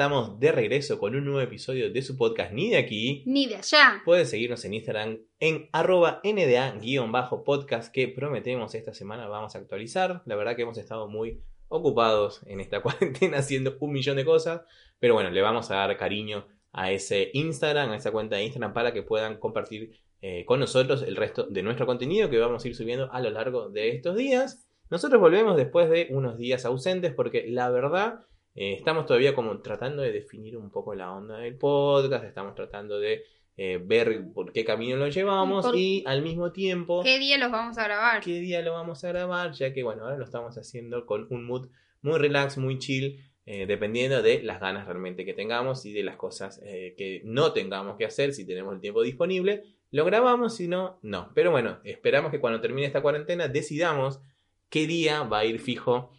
estamos 0.00 0.40
de 0.40 0.50
regreso 0.50 0.98
con 0.98 1.14
un 1.14 1.26
nuevo 1.26 1.42
episodio 1.42 1.92
de 1.92 2.00
su 2.00 2.16
podcast 2.16 2.54
Ni 2.54 2.70
de 2.70 2.78
aquí. 2.78 3.22
Ni 3.26 3.44
de 3.44 3.56
allá. 3.56 4.00
Pueden 4.02 4.24
seguirnos 4.24 4.64
en 4.64 4.72
Instagram 4.72 5.18
en 5.38 5.68
arroba 5.72 6.22
nda-podcast 6.24 7.92
que 7.92 8.08
prometemos 8.08 8.74
esta 8.74 8.94
semana 8.94 9.28
vamos 9.28 9.54
a 9.54 9.58
actualizar. 9.58 10.22
La 10.24 10.36
verdad 10.36 10.56
que 10.56 10.62
hemos 10.62 10.78
estado 10.78 11.06
muy 11.06 11.42
ocupados 11.68 12.40
en 12.46 12.60
esta 12.60 12.80
cuarentena 12.82 13.40
haciendo 13.40 13.76
un 13.78 13.92
millón 13.92 14.16
de 14.16 14.24
cosas. 14.24 14.62
Pero 15.00 15.12
bueno, 15.12 15.28
le 15.28 15.42
vamos 15.42 15.70
a 15.70 15.74
dar 15.74 15.94
cariño 15.98 16.46
a 16.72 16.90
ese 16.92 17.30
Instagram, 17.34 17.90
a 17.90 17.96
esa 17.96 18.10
cuenta 18.10 18.36
de 18.36 18.44
Instagram 18.44 18.72
para 18.72 18.94
que 18.94 19.02
puedan 19.02 19.36
compartir 19.36 20.00
eh, 20.22 20.46
con 20.46 20.60
nosotros 20.60 21.02
el 21.02 21.16
resto 21.16 21.42
de 21.42 21.62
nuestro 21.62 21.84
contenido 21.84 22.30
que 22.30 22.38
vamos 22.38 22.64
a 22.64 22.68
ir 22.68 22.74
subiendo 22.74 23.12
a 23.12 23.20
lo 23.20 23.28
largo 23.28 23.68
de 23.68 23.90
estos 23.90 24.16
días. 24.16 24.66
Nosotros 24.88 25.20
volvemos 25.20 25.58
después 25.58 25.90
de 25.90 26.08
unos 26.08 26.38
días 26.38 26.64
ausentes 26.64 27.12
porque 27.12 27.44
la 27.46 27.68
verdad 27.68 28.20
eh, 28.54 28.74
estamos 28.74 29.06
todavía 29.06 29.34
como 29.34 29.60
tratando 29.60 30.02
de 30.02 30.12
definir 30.12 30.56
un 30.56 30.70
poco 30.70 30.94
la 30.94 31.12
onda 31.12 31.38
del 31.38 31.56
podcast, 31.56 32.24
estamos 32.24 32.54
tratando 32.54 32.98
de 32.98 33.22
eh, 33.56 33.80
ver 33.82 34.24
por 34.34 34.52
qué 34.52 34.64
camino 34.64 34.96
lo 34.96 35.08
llevamos 35.08 35.66
y 35.74 36.02
al 36.06 36.22
mismo 36.22 36.50
tiempo... 36.50 37.02
¿Qué 37.02 37.18
día 37.18 37.38
los 37.38 37.52
vamos 37.52 37.78
a 37.78 37.84
grabar? 37.84 38.22
¿Qué 38.22 38.40
día 38.40 38.60
lo 38.62 38.72
vamos 38.72 39.04
a 39.04 39.08
grabar? 39.08 39.52
Ya 39.52 39.72
que 39.72 39.82
bueno, 39.82 40.02
ahora 40.02 40.16
lo 40.16 40.24
estamos 40.24 40.56
haciendo 40.58 41.06
con 41.06 41.26
un 41.30 41.44
mood 41.44 41.68
muy 42.02 42.18
relax, 42.18 42.58
muy 42.58 42.78
chill, 42.78 43.24
eh, 43.46 43.66
dependiendo 43.66 44.20
de 44.20 44.42
las 44.42 44.60
ganas 44.60 44.86
realmente 44.86 45.24
que 45.24 45.34
tengamos 45.34 45.86
y 45.86 45.92
de 45.92 46.02
las 46.02 46.16
cosas 46.16 46.60
que 46.60 47.22
no 47.24 47.52
tengamos 47.52 47.96
que 47.96 48.04
hacer, 48.04 48.32
si 48.32 48.46
tenemos 48.46 48.74
el 48.74 48.80
tiempo 48.80 49.02
disponible, 49.02 49.62
lo 49.90 50.04
grabamos, 50.04 50.56
si 50.56 50.66
no, 50.66 50.98
no. 51.02 51.30
Pero 51.34 51.50
bueno, 51.50 51.78
esperamos 51.84 52.30
que 52.30 52.40
cuando 52.40 52.60
termine 52.60 52.86
esta 52.86 53.02
cuarentena 53.02 53.48
decidamos 53.48 54.20
qué 54.68 54.86
día 54.86 55.22
va 55.22 55.40
a 55.40 55.44
ir 55.44 55.60
fijo 55.60 56.12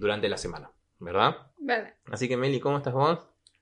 durante 0.00 0.28
la 0.28 0.38
semana. 0.38 0.73
¿Verdad? 1.04 1.36
Verdad. 1.58 1.94
Así 2.06 2.28
que 2.28 2.36
Meli, 2.36 2.60
¿cómo 2.60 2.78
estás 2.78 2.94
vos? 2.94 3.20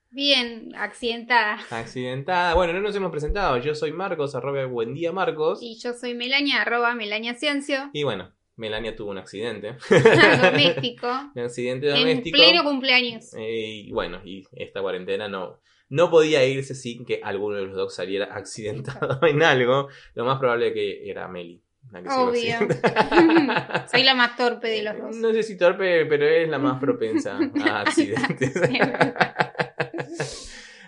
Bien, 0.09 0.73
accidentada. 0.75 1.59
Accidentada. 1.71 2.53
Bueno, 2.53 2.73
no 2.73 2.81
nos 2.81 2.95
hemos 2.95 3.09
presentado. 3.09 3.57
Yo 3.57 3.73
soy 3.73 3.91
Marcos, 3.91 4.35
arroba 4.35 4.65
buen 4.67 4.93
día 4.93 5.11
Marcos. 5.11 5.59
Y 5.61 5.79
yo 5.79 5.93
soy 5.93 6.13
Melania, 6.13 6.61
arroba 6.61 6.93
Melania 6.93 7.33
Ciencio. 7.33 7.89
Y 7.93 8.03
bueno, 8.03 8.31
Melania 8.55 8.95
tuvo 8.95 9.09
un 9.09 9.17
accidente. 9.17 9.75
doméstico. 10.41 11.07
un 11.33 11.41
accidente 11.41 11.87
doméstico. 11.87 12.37
En 12.37 12.43
pleno 12.43 12.63
cumpleaños. 12.63 13.33
Eh, 13.35 13.85
y 13.87 13.91
bueno, 13.91 14.21
y 14.23 14.45
esta 14.51 14.81
cuarentena 14.81 15.27
no, 15.27 15.59
no 15.89 16.11
podía 16.11 16.45
irse 16.45 16.75
sin 16.75 17.05
que 17.05 17.21
alguno 17.23 17.55
de 17.55 17.65
los 17.65 17.75
dos 17.75 17.95
saliera 17.95 18.25
accidentado 18.35 19.19
en 19.25 19.41
algo. 19.41 19.87
Lo 20.13 20.25
más 20.25 20.37
probable 20.37 20.73
que 20.73 21.09
era 21.09 21.27
Meli. 21.27 21.62
Obvio. 21.93 22.57
Soy 23.91 24.03
la 24.03 24.15
más 24.15 24.35
torpe 24.35 24.67
de 24.67 24.83
los 24.83 24.97
dos. 24.97 25.15
No 25.15 25.31
sé 25.31 25.43
si 25.43 25.57
torpe, 25.57 26.05
pero 26.05 26.25
es 26.25 26.49
la 26.49 26.59
más 26.59 26.79
propensa 26.79 27.37
a 27.65 27.81
accidentes. 27.81 28.53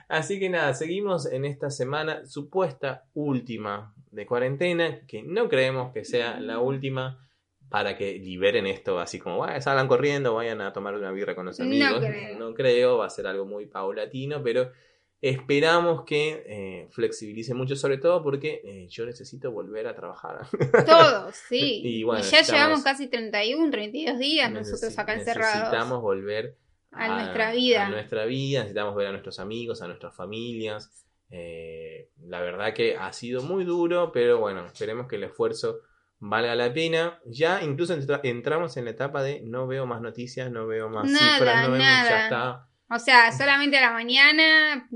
Así 0.07 0.39
que 0.39 0.49
nada, 0.49 0.73
seguimos 0.73 1.25
en 1.25 1.45
esta 1.45 1.69
semana 1.69 2.25
supuesta 2.25 3.05
última 3.13 3.93
de 4.11 4.25
cuarentena, 4.25 5.01
que 5.07 5.23
no 5.23 5.49
creemos 5.49 5.91
que 5.93 6.05
sea 6.05 6.39
la 6.39 6.59
última 6.59 7.27
para 7.69 7.97
que 7.97 8.19
liberen 8.19 8.67
esto 8.67 8.99
así 8.99 9.17
como, 9.17 9.43
salgan 9.59 9.87
corriendo, 9.87 10.35
vayan 10.35 10.61
a 10.61 10.71
tomar 10.71 10.93
una 10.93 11.11
birra 11.11 11.33
con 11.33 11.47
los 11.47 11.59
amigos. 11.59 12.03
no 12.37 12.53
creo, 12.53 12.99
va 12.99 13.07
a 13.07 13.09
ser 13.09 13.25
algo 13.25 13.45
muy 13.45 13.65
paulatino, 13.65 14.43
pero 14.43 14.71
Esperamos 15.27 16.03
que 16.03 16.43
eh, 16.45 16.87
flexibilice 16.91 17.55
mucho, 17.55 17.75
sobre 17.75 17.97
todo 17.97 18.21
porque 18.21 18.61
eh, 18.63 18.87
yo 18.87 19.07
necesito 19.07 19.51
volver 19.51 19.87
a 19.87 19.95
trabajar. 19.95 20.47
Todos, 20.85 21.35
sí. 21.49 21.81
y, 21.83 22.05
ya 22.29 22.43
llevamos 22.43 22.83
casi 22.83 23.07
31, 23.07 23.71
32 23.71 24.19
días 24.19 24.51
nosotros 24.51 24.95
acá 24.99 25.15
encerrados. 25.15 25.55
Necesitamos 25.55 26.03
volver 26.03 26.55
a, 26.91 27.07
nuestra 27.07 27.53
vida. 27.53 27.87
A 27.87 27.89
nuestra 27.89 28.25
vida, 28.25 28.59
necesitamos 28.59 28.95
ver 28.95 29.07
a 29.07 29.11
nuestros 29.13 29.39
amigos, 29.39 29.81
a 29.81 29.87
nuestras 29.87 30.15
familias. 30.15 30.91
Eh, 31.31 32.11
la 32.21 32.39
verdad 32.41 32.75
que 32.75 32.95
ha 32.95 33.11
sido 33.11 33.41
muy 33.41 33.63
duro, 33.63 34.11
pero 34.11 34.37
bueno, 34.37 34.63
esperemos 34.67 35.07
que 35.07 35.15
el 35.15 35.23
esfuerzo 35.23 35.79
valga 36.19 36.53
la 36.53 36.71
pena. 36.71 37.19
Ya 37.25 37.63
incluso 37.63 37.97
entramos 38.21 38.77
en 38.77 38.85
la 38.85 38.91
etapa 38.91 39.23
de 39.23 39.41
no 39.41 39.65
veo 39.65 39.87
más 39.87 40.01
noticias, 40.01 40.51
no 40.51 40.67
veo 40.67 40.87
más 40.87 41.09
cifras, 41.09 41.67
no 41.67 41.71
veo 41.71 41.81
ya 41.81 42.25
está. 42.25 42.67
O 42.91 42.99
sea, 42.99 43.31
solamente 43.31 43.79
a 43.79 43.81
la 43.81 43.91
mañana 43.91 44.87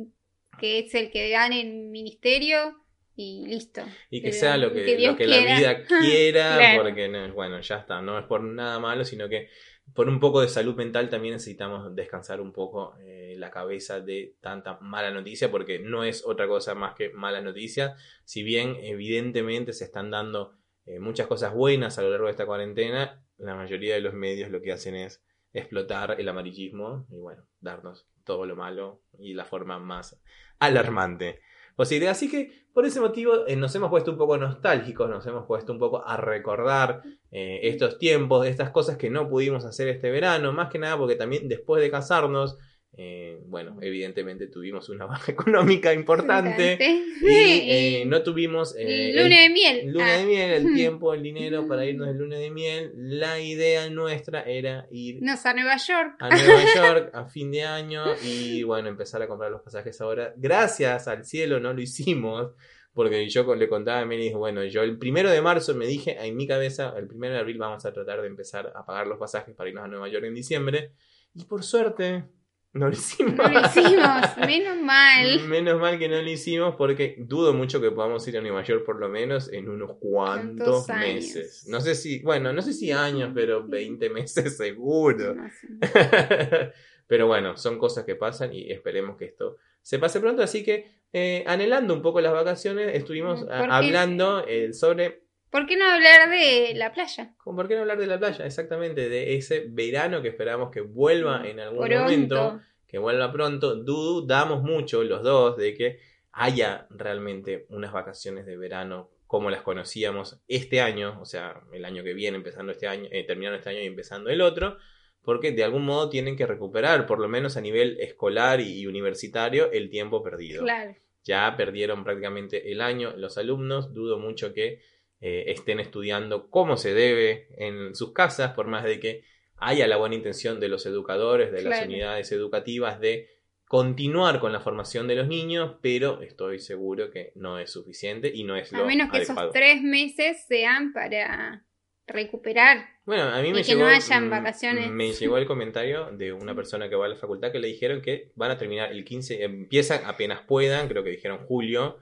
que 0.60 0.80
es 0.80 0.96
el 0.96 1.12
que 1.12 1.30
dan 1.30 1.54
en 1.54 1.92
ministerio 1.92 2.76
y 3.16 3.46
listo. 3.46 3.82
Y 4.10 4.22
que 4.22 4.32
sea 4.32 4.58
lo 4.58 4.72
que, 4.72 4.98
lo 5.00 5.16
que 5.16 5.28
la 5.28 5.40
vida 5.40 5.84
quiera, 6.02 6.78
porque 6.82 7.32
bueno, 7.34 7.60
ya 7.60 7.78
está, 7.78 8.02
no 8.02 8.18
es 8.18 8.26
por 8.26 8.42
nada 8.42 8.80
malo, 8.80 9.04
sino 9.04 9.28
que 9.28 9.50
por 9.94 10.08
un 10.08 10.20
poco 10.20 10.42
de 10.42 10.48
salud 10.48 10.76
mental 10.76 11.10
también 11.10 11.34
necesitamos 11.34 11.96
descansar 11.96 12.42
un 12.42 12.54
poco 12.54 12.96
eh, 13.02 13.36
la 13.38 13.52
cabeza 13.52 14.00
de 14.00 14.36
tanta 14.40 14.80
mala 14.80 15.12
noticia, 15.12 15.52
porque 15.52 15.80
no 15.80 16.04
es 16.04 16.26
otra 16.26 16.48
cosa 16.48 16.76
más 16.76 16.96
que 16.96 17.10
mala 17.10 17.42
noticia, 17.42 17.96
si 18.24 18.44
bien 18.44 18.78
evidentemente 18.82 19.74
se 19.74 19.86
están 19.86 20.12
dando 20.12 20.54
eh, 20.86 21.00
muchas 21.00 21.28
cosas 21.28 21.54
buenas 21.54 21.98
a 21.98 22.02
lo 22.02 22.12
largo 22.12 22.26
de 22.26 22.32
esta 22.32 22.46
cuarentena, 22.46 23.24
la 23.38 23.56
mayoría 23.56 23.96
de 23.96 24.02
los 24.02 24.14
medios 24.14 24.50
lo 24.50 24.62
que 24.62 24.72
hacen 24.72 24.96
es 24.96 25.24
explotar 25.54 26.20
el 26.20 26.28
amarillismo 26.30 27.08
y 27.12 27.18
bueno, 27.18 27.44
darnos 27.60 28.08
todo 28.30 28.46
lo 28.46 28.56
malo 28.56 29.02
y 29.18 29.34
la 29.34 29.44
forma 29.44 29.80
más 29.80 30.22
alarmante 30.60 31.40
posible. 31.76 32.10
Así 32.10 32.30
que 32.30 32.68
por 32.76 32.86
ese 32.86 33.02
motivo 33.02 33.48
eh, 33.48 33.56
nos 33.56 33.74
hemos 33.74 33.90
puesto 33.90 34.12
un 34.12 34.20
poco 34.20 34.38
nostálgicos, 34.38 35.10
nos 35.10 35.26
hemos 35.26 35.48
puesto 35.48 35.74
un 35.74 35.80
poco 35.80 36.06
a 36.06 36.16
recordar 36.16 37.02
eh, 37.32 37.62
estos 37.64 37.98
tiempos, 37.98 38.46
estas 38.46 38.70
cosas 38.70 38.98
que 38.98 39.10
no 39.10 39.28
pudimos 39.28 39.66
hacer 39.66 39.88
este 39.88 40.12
verano, 40.12 40.54
más 40.54 40.70
que 40.70 40.78
nada 40.78 40.96
porque 40.96 41.16
también 41.16 41.50
después 41.50 41.82
de 41.82 41.90
casarnos 41.90 42.60
eh, 42.98 43.40
bueno, 43.46 43.78
evidentemente 43.82 44.48
tuvimos 44.48 44.90
una 44.90 45.06
baja 45.06 45.32
económica 45.32 45.94
importante 45.94 46.78
y 47.22 47.28
eh, 47.28 48.04
no 48.06 48.24
tuvimos 48.24 48.76
eh, 48.78 49.14
luna 49.16 49.42
de 49.42 49.50
miel. 49.50 49.92
Luna 49.92 50.14
de 50.14 50.24
ah. 50.24 50.26
miel, 50.26 50.52
el 50.52 50.74
tiempo, 50.76 51.14
el 51.14 51.22
dinero 51.22 51.68
para 51.68 51.86
irnos 51.86 52.08
de 52.08 52.14
luna 52.16 52.38
de 52.38 52.50
miel. 52.50 52.92
La 52.96 53.40
idea 53.40 53.90
nuestra 53.90 54.42
era 54.42 54.88
ir 54.92 55.22
a 55.24 55.54
Nueva 55.54 55.78
York. 55.78 56.16
A 56.20 56.30
Nueva 56.30 56.64
York 56.76 57.12
a 57.14 57.26
fin 57.26 57.52
de 57.52 57.64
año 57.64 58.04
y 58.24 58.64
bueno, 58.64 58.90
empezar 58.90 59.22
a 59.22 59.28
comprar 59.28 59.52
los 59.52 59.62
pasajes 59.62 60.02
ahora. 60.02 60.34
Gracias 60.36 61.08
al 61.08 61.26
cielo 61.26 61.60
no 61.60 61.74
lo 61.74 61.82
hicimos. 61.82 62.54
Porque 62.92 63.30
yo 63.30 63.56
le 63.56 63.70
contaba 63.70 64.00
a 64.00 64.06
Meli, 64.06 64.34
bueno, 64.34 64.66
yo 64.66 64.82
el 64.82 64.98
primero 64.98 65.30
de 65.30 65.42
marzo 65.42 65.76
me 65.76 65.86
dije 65.86 66.18
en 66.20 66.36
mi 66.36 66.48
cabeza, 66.48 66.94
el 66.98 67.08
primero 67.08 67.36
de 67.36 67.40
abril 67.40 67.58
vamos 67.60 67.86
a 67.86 67.94
tratar 67.94 68.20
de 68.20 68.28
empezar 68.28 68.74
a 68.76 68.84
pagar 68.84 69.08
los 69.08 69.20
pasajes 69.20 69.56
para 69.56 69.70
irnos 69.70 69.86
a 69.86 69.88
Nueva 69.88 70.10
York 70.10 70.26
en 70.26 70.34
diciembre. 70.34 70.92
Y 71.34 71.46
por 71.46 71.64
suerte, 71.64 72.26
no 72.74 72.88
lo 72.88 72.94
hicimos. 72.94 73.36
No 73.36 73.50
lo 73.50 73.62
hicimos, 73.62 74.38
menos 74.46 74.78
mal. 74.82 75.48
Menos 75.48 75.80
mal 75.80 75.98
que 75.98 76.08
no 76.08 76.22
lo 76.22 76.30
hicimos 76.30 76.76
porque 76.76 77.16
dudo 77.18 77.54
mucho 77.54 77.82
que 77.82 77.90
podamos 77.90 78.28
ir 78.28 78.38
a 78.38 78.42
Nueva 78.42 78.64
York 78.64 78.86
por 78.86 79.00
lo 79.00 79.10
menos 79.10 79.52
en 79.52 79.70
unos 79.70 79.98
cuantos 80.00 80.88
meses. 80.90 81.66
No 81.68 81.82
sé 81.82 81.96
si, 81.96 82.22
bueno, 82.22 82.54
no 82.54 82.62
sé 82.62 82.74
si 82.74 82.92
años, 82.92 83.32
pero 83.34 83.68
20 83.68 84.10
meses 84.12 84.56
seguro. 84.58 85.36
pero 87.08 87.28
bueno, 87.28 87.58
son 87.58 87.80
cosas 87.80 88.06
que 88.06 88.16
pasan 88.16 88.54
y 88.54 88.72
esperemos 88.72 89.18
que 89.18 89.26
esto 89.26 89.58
se 89.82 89.98
pase 89.98 90.20
pronto. 90.20 90.44
Así 90.44 90.64
que, 90.64 90.92
eh, 91.12 91.44
anhelando 91.48 91.96
un 91.96 92.04
poco 92.04 92.22
las 92.22 92.34
vacaciones, 92.34 92.96
estuvimos 92.96 93.48
hablando 93.50 94.46
eh, 94.48 94.74
sobre 94.74 95.29
¿Por 95.50 95.66
qué 95.66 95.78
no 95.78 95.90
hablar 95.90 96.30
de 96.30 96.74
la 96.76 96.92
playa? 96.92 97.34
¿Por 97.44 97.68
qué 97.68 97.76
no 97.76 97.82
hablar 97.82 97.98
de 97.98 98.08
la 98.08 98.20
playa? 98.20 98.46
Exactamente, 98.46 99.10
de 99.10 99.36
ese 99.36 99.66
verano 99.68 100.22
que 100.22 100.30
esperamos 100.30 100.70
que 100.70 100.82
vuelva 100.82 101.48
en 101.48 101.60
algún 101.60 101.90
momento, 101.90 102.62
que 102.88 103.00
vuelva 103.00 103.32
pronto. 103.32 103.76
Dudamos 103.76 104.62
mucho 104.62 105.04
los 105.04 105.24
dos 105.24 105.58
de 105.58 105.74
que 105.74 106.00
haya 106.32 106.88
realmente 106.92 107.66
unas 107.70 107.92
vacaciones 107.92 108.46
de 108.46 108.58
verano 108.58 109.10
como 109.26 109.50
las 109.50 109.62
conocíamos 109.62 110.42
este 110.48 110.82
año, 110.82 111.20
o 111.22 111.26
sea, 111.26 111.62
el 111.72 111.86
año 111.86 112.04
que 112.04 112.14
viene, 112.14 112.38
empezando 112.38 112.72
este 112.72 112.88
año, 112.88 113.08
eh, 113.12 113.24
terminando 113.24 113.58
este 113.58 113.70
año 113.70 113.80
y 113.82 113.86
empezando 113.86 114.30
el 114.30 114.42
otro, 114.42 114.78
porque 115.22 115.52
de 115.52 115.64
algún 115.64 115.86
modo 115.86 116.10
tienen 116.10 116.36
que 116.36 116.48
recuperar, 116.48 117.06
por 117.06 117.20
lo 117.20 117.28
menos 117.28 117.56
a 117.58 117.62
nivel 117.62 118.00
escolar 118.00 118.60
y 118.60 118.88
universitario, 118.88 119.72
el 119.72 119.90
tiempo 119.90 120.24
perdido. 120.24 120.64
Claro. 120.64 120.96
Ya 121.24 121.54
perdieron 121.56 122.04
prácticamente 122.04 122.72
el 122.72 122.82
año 122.82 123.14
los 123.18 123.38
alumnos, 123.38 123.94
dudo 123.94 124.18
mucho 124.18 124.54
que 124.54 124.82
eh, 125.22 125.46
estén 125.48 125.80
estudiando 125.80 126.50
como 126.50 126.78
se 126.78 126.94
debe 126.94 127.48
en 127.58 127.96
sus 127.96 128.14
casas, 128.14 128.54
por 128.54 128.68
más 128.68 128.84
de 128.84 129.00
que 129.00 129.24
haya 129.58 129.88
la 129.88 129.98
buena 129.98 130.16
intención 130.16 130.60
de 130.60 130.70
los 130.70 130.86
educadores, 130.86 131.52
de 131.52 131.62
las 131.62 131.86
unidades 131.86 132.32
educativas, 132.32 133.00
de 133.00 133.28
continuar 133.66 134.40
con 134.40 134.52
la 134.52 134.62
formación 134.62 135.08
de 135.08 135.16
los 135.16 135.28
niños, 135.28 135.76
pero 135.82 136.22
estoy 136.22 136.60
seguro 136.60 137.12
que 137.12 137.34
no 137.36 137.60
es 137.60 137.72
suficiente 137.72 138.32
y 138.34 138.44
no 138.44 138.56
es 138.56 138.72
lo 138.72 138.84
A 138.84 138.86
menos 138.86 139.12
que 139.12 139.20
esos 139.20 139.38
tres 139.52 139.82
meses 139.82 140.46
sean 140.48 140.92
para 140.92 141.66
recuperar. 142.08 142.88
Bueno, 143.06 143.24
a 143.24 143.42
mí 143.42 143.52
me 143.52 143.62
que 143.62 143.74
llegó, 143.74 143.82
no 143.82 143.88
hayan 143.88 144.30
vacaciones. 144.30 144.90
Me 144.90 145.12
llegó 145.12 145.38
el 145.38 145.46
comentario 145.46 146.10
de 146.12 146.34
una 146.34 146.56
persona 146.56 146.90
que 146.90 146.96
va 146.96 147.06
a 147.06 147.10
la 147.10 147.16
facultad 147.16 147.52
que 147.52 147.60
le 147.60 147.68
dijeron 147.68 148.02
que 148.02 148.32
van 148.36 148.52
a 148.52 148.58
terminar 148.58 148.92
el 148.92 149.06
15, 149.06 149.44
empiezan 149.44 150.02
apenas 150.06 150.42
puedan, 150.48 150.88
creo 150.88 151.04
que 151.04 151.12
dijeron 151.12 151.46
julio, 151.46 151.98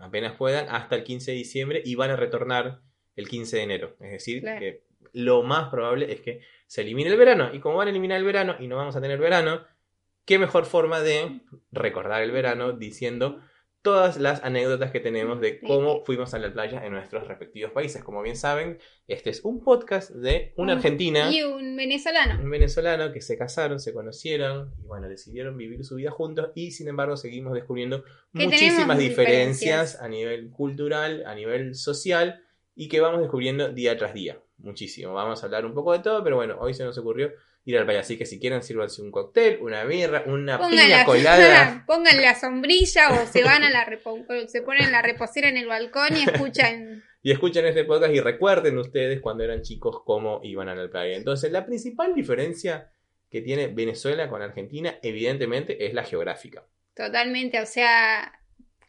apenas 0.00 0.36
puedan, 0.36 0.68
hasta 0.68 0.96
el 0.96 1.04
15 1.04 1.30
de 1.30 1.36
diciembre 1.36 1.82
y 1.84 1.94
van 1.94 2.10
a 2.10 2.16
retornar 2.16 2.80
el 3.16 3.28
15 3.28 3.56
de 3.56 3.62
enero. 3.62 3.96
Es 4.00 4.10
decir, 4.10 4.42
que 4.42 4.84
lo 5.12 5.42
más 5.42 5.68
probable 5.68 6.12
es 6.12 6.20
que 6.20 6.40
se 6.66 6.82
elimine 6.82 7.10
el 7.10 7.16
verano. 7.16 7.50
Y 7.52 7.60
como 7.60 7.76
van 7.76 7.88
a 7.88 7.90
eliminar 7.90 8.18
el 8.18 8.24
verano 8.24 8.56
y 8.58 8.66
no 8.66 8.76
vamos 8.76 8.96
a 8.96 9.00
tener 9.00 9.18
verano, 9.18 9.64
qué 10.24 10.38
mejor 10.38 10.66
forma 10.66 11.00
de 11.00 11.40
recordar 11.72 12.22
el 12.22 12.30
verano 12.30 12.72
diciendo 12.72 13.40
todas 13.82 14.18
las 14.18 14.44
anécdotas 14.44 14.90
que 14.90 15.00
tenemos 15.00 15.40
de 15.40 15.60
cómo 15.60 16.04
fuimos 16.04 16.34
a 16.34 16.38
la 16.38 16.52
playa 16.52 16.84
en 16.84 16.92
nuestros 16.92 17.26
respectivos 17.26 17.72
países. 17.72 18.04
Como 18.04 18.20
bien 18.22 18.36
saben, 18.36 18.78
este 19.08 19.30
es 19.30 19.42
un 19.42 19.64
podcast 19.64 20.10
de 20.10 20.52
una 20.56 20.74
argentina 20.74 21.30
y 21.30 21.42
un 21.42 21.76
venezolano. 21.76 22.42
Un 22.42 22.50
venezolano 22.50 23.10
que 23.12 23.22
se 23.22 23.38
casaron, 23.38 23.80
se 23.80 23.94
conocieron 23.94 24.74
y 24.82 24.86
bueno, 24.86 25.08
decidieron 25.08 25.56
vivir 25.56 25.84
su 25.84 25.96
vida 25.96 26.10
juntos 26.10 26.50
y 26.54 26.72
sin 26.72 26.88
embargo 26.88 27.16
seguimos 27.16 27.54
descubriendo 27.54 28.04
muchísimas 28.32 28.98
diferencias 28.98 30.00
a 30.00 30.08
nivel 30.08 30.50
cultural, 30.50 31.24
a 31.26 31.34
nivel 31.34 31.74
social 31.74 32.42
y 32.74 32.88
que 32.88 33.00
vamos 33.00 33.20
descubriendo 33.20 33.70
día 33.70 33.96
tras 33.96 34.12
día. 34.12 34.38
Muchísimo. 34.58 35.14
Vamos 35.14 35.42
a 35.42 35.46
hablar 35.46 35.64
un 35.64 35.72
poco 35.72 35.92
de 35.92 36.00
todo, 36.00 36.22
pero 36.22 36.36
bueno, 36.36 36.58
hoy 36.60 36.74
se 36.74 36.84
nos 36.84 36.98
ocurrió 36.98 37.32
ir 37.64 37.78
al 37.78 37.84
valle. 37.84 37.98
Así 37.98 38.16
que 38.16 38.26
si 38.26 38.38
quieren, 38.38 38.62
sírvanse 38.62 39.02
un 39.02 39.10
cóctel, 39.10 39.58
una 39.60 39.84
birra, 39.84 40.24
una 40.26 40.58
piña 40.58 41.04
colada. 41.04 41.84
Pongan 41.86 42.20
la 42.20 42.38
sombrilla 42.38 43.10
o 43.10 43.26
se 43.26 43.42
van 43.44 43.62
a 43.62 43.70
la 43.70 43.86
se 44.48 44.62
ponen 44.62 44.92
la 44.92 45.02
reposera 45.02 45.48
en 45.48 45.56
el 45.56 45.66
balcón 45.66 46.16
y 46.16 46.22
escuchan. 46.22 47.02
y 47.22 47.32
escuchen 47.32 47.66
este 47.66 47.84
podcast 47.84 48.14
y 48.14 48.20
recuerden 48.20 48.78
ustedes 48.78 49.20
cuando 49.20 49.44
eran 49.44 49.62
chicos 49.62 50.02
cómo 50.04 50.40
iban 50.42 50.68
a 50.68 50.74
la 50.74 50.88
playa. 50.88 51.16
Entonces, 51.16 51.52
la 51.52 51.66
principal 51.66 52.14
diferencia 52.14 52.90
que 53.30 53.42
tiene 53.42 53.68
Venezuela 53.68 54.28
con 54.28 54.42
Argentina, 54.42 54.98
evidentemente, 55.02 55.86
es 55.86 55.94
la 55.94 56.02
geográfica. 56.02 56.66
Totalmente, 56.94 57.60
o 57.60 57.66
sea, 57.66 58.39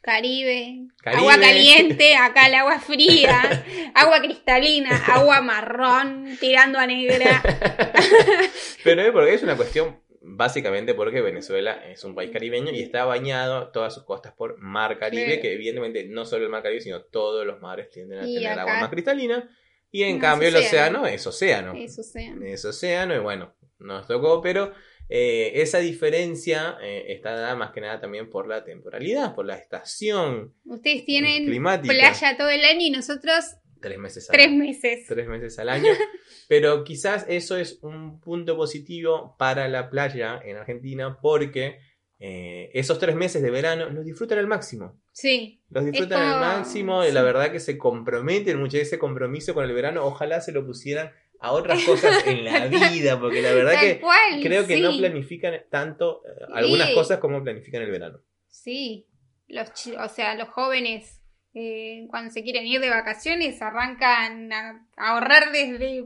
Caribe, 0.01 0.88
agua 1.06 1.39
caliente, 1.39 2.15
acá 2.15 2.48
el 2.48 2.56
agua 2.56 2.80
fría, 2.80 3.63
agua 3.94 4.19
cristalina, 4.19 4.98
agua 5.06 5.42
marrón, 5.42 6.38
tirando 6.39 6.80
a 6.80 6.88
negra. 6.88 7.44
Pero 8.83 9.01
es 9.03 9.12
porque 9.12 9.33
es 9.36 9.44
una 9.44 9.56
cuestión 9.56 10.01
básicamente 10.21 10.94
porque 10.94 11.21
Venezuela 11.21 11.83
es 11.88 12.03
un 12.03 12.15
país 12.15 12.31
caribeño 12.31 12.71
y 12.71 12.81
está 12.81 13.06
bañado 13.06 13.69
todas 13.69 13.94
sus 13.94 14.03
costas 14.03 14.33
por 14.33 14.57
mar 14.57 14.98
Caribe, 14.98 15.39
que 15.39 15.53
evidentemente 15.53 16.06
no 16.06 16.25
solo 16.25 16.45
el 16.45 16.50
mar 16.50 16.63
Caribe, 16.63 16.81
sino 16.81 17.03
todos 17.03 17.45
los 17.45 17.59
mares 17.62 17.89
tienden 17.89 18.19
a 18.19 18.24
tener 18.24 18.59
agua 18.59 18.80
más 18.80 18.89
cristalina. 18.89 19.50
Y 19.92 20.03
en 20.03 20.19
cambio 20.19 20.48
el 20.48 20.56
océano 20.56 21.06
es 21.06 21.27
océano. 21.27 21.74
Es 21.75 22.00
océano. 22.00 22.45
Es 22.45 22.63
océano 22.63 23.13
y 23.13 23.19
bueno, 23.19 23.53
nos 23.80 24.07
tocó, 24.07 24.42
pero 24.42 24.74
eh, 25.13 25.62
esa 25.62 25.80
diferencia 25.80 26.78
eh, 26.81 27.08
está 27.10 27.36
dada 27.36 27.54
más 27.54 27.72
que 27.72 27.81
nada 27.81 28.00
también 28.00 28.30
por 28.30 28.48
la 28.48 28.63
temporalidad, 28.63 29.36
por 29.36 29.46
la 29.46 29.58
estación. 29.58 30.56
Ustedes 30.63 31.04
tienen 31.04 31.46
playa 31.84 32.38
todo 32.38 32.50
el 32.50 32.63
año 32.63 32.80
y 32.80 32.92
nosotros 32.92 33.58
tres 33.81 34.00
meses 34.00 34.30
al 34.30 34.34
tres 34.34 34.48
año. 34.48 34.58
meses. 34.58 35.06
Tres 35.10 35.28
meses 35.28 35.60
al 35.60 35.68
año. 35.68 35.92
Pero 36.48 36.86
quizás 36.86 37.25
eso 37.28 37.58
es 37.58 37.80
un 37.81 38.22
punto 38.22 38.56
positivo 38.56 39.36
para 39.38 39.68
la 39.68 39.90
playa 39.90 40.40
en 40.46 40.56
Argentina 40.56 41.18
porque 41.22 41.80
eh, 42.19 42.72
esos 42.74 42.98
tres 42.98 43.18
meses 43.18 43.42
de 43.42 43.52
verano 43.52 43.90
los 43.90 44.06
disfrutan 44.06 44.40
al 44.40 44.48
máximo. 44.48 44.98
Sí. 45.12 45.62
Los 45.69 45.84
disfrutan 45.84 46.22
al 46.22 46.40
máximo 46.40 47.04
y 47.04 47.12
la 47.12 47.22
verdad 47.22 47.52
que 47.52 47.60
se 47.60 47.78
comprometen 47.78 48.58
mucho 48.58 48.78
ese 48.78 48.98
compromiso 48.98 49.54
con 49.54 49.66
el 49.66 49.74
verano. 49.74 50.06
Ojalá 50.06 50.40
se 50.40 50.54
lo 50.54 50.66
pusieran 50.66 51.12
a 51.41 51.51
otras 51.53 51.83
cosas 51.83 52.25
en 52.27 52.45
la 52.45 52.67
vida, 52.91 53.19
porque 53.19 53.41
la 53.41 53.51
verdad 53.51 53.79
que 53.79 53.99
creo 54.43 54.67
que 54.67 54.79
no 54.79 54.95
planifican 54.95 55.55
tanto 55.69 56.21
eh, 56.25 56.45
algunas 56.53 56.91
cosas 56.91 57.17
como 57.19 57.43
planifican 57.43 57.81
el 57.81 57.89
verano. 57.89 58.19
Sí, 58.47 59.07
los, 59.47 59.69
o 59.99 60.07
sea, 60.07 60.35
los 60.35 60.49
jóvenes 60.49 61.19
eh, 61.55 62.05
cuando 62.09 62.31
se 62.31 62.43
quieren 62.43 62.67
ir 62.67 62.79
de 62.79 62.91
vacaciones 62.91 63.59
arrancan 63.61 64.53
a, 64.53 64.88
ahorrar 64.95 65.51
desde 65.51 66.05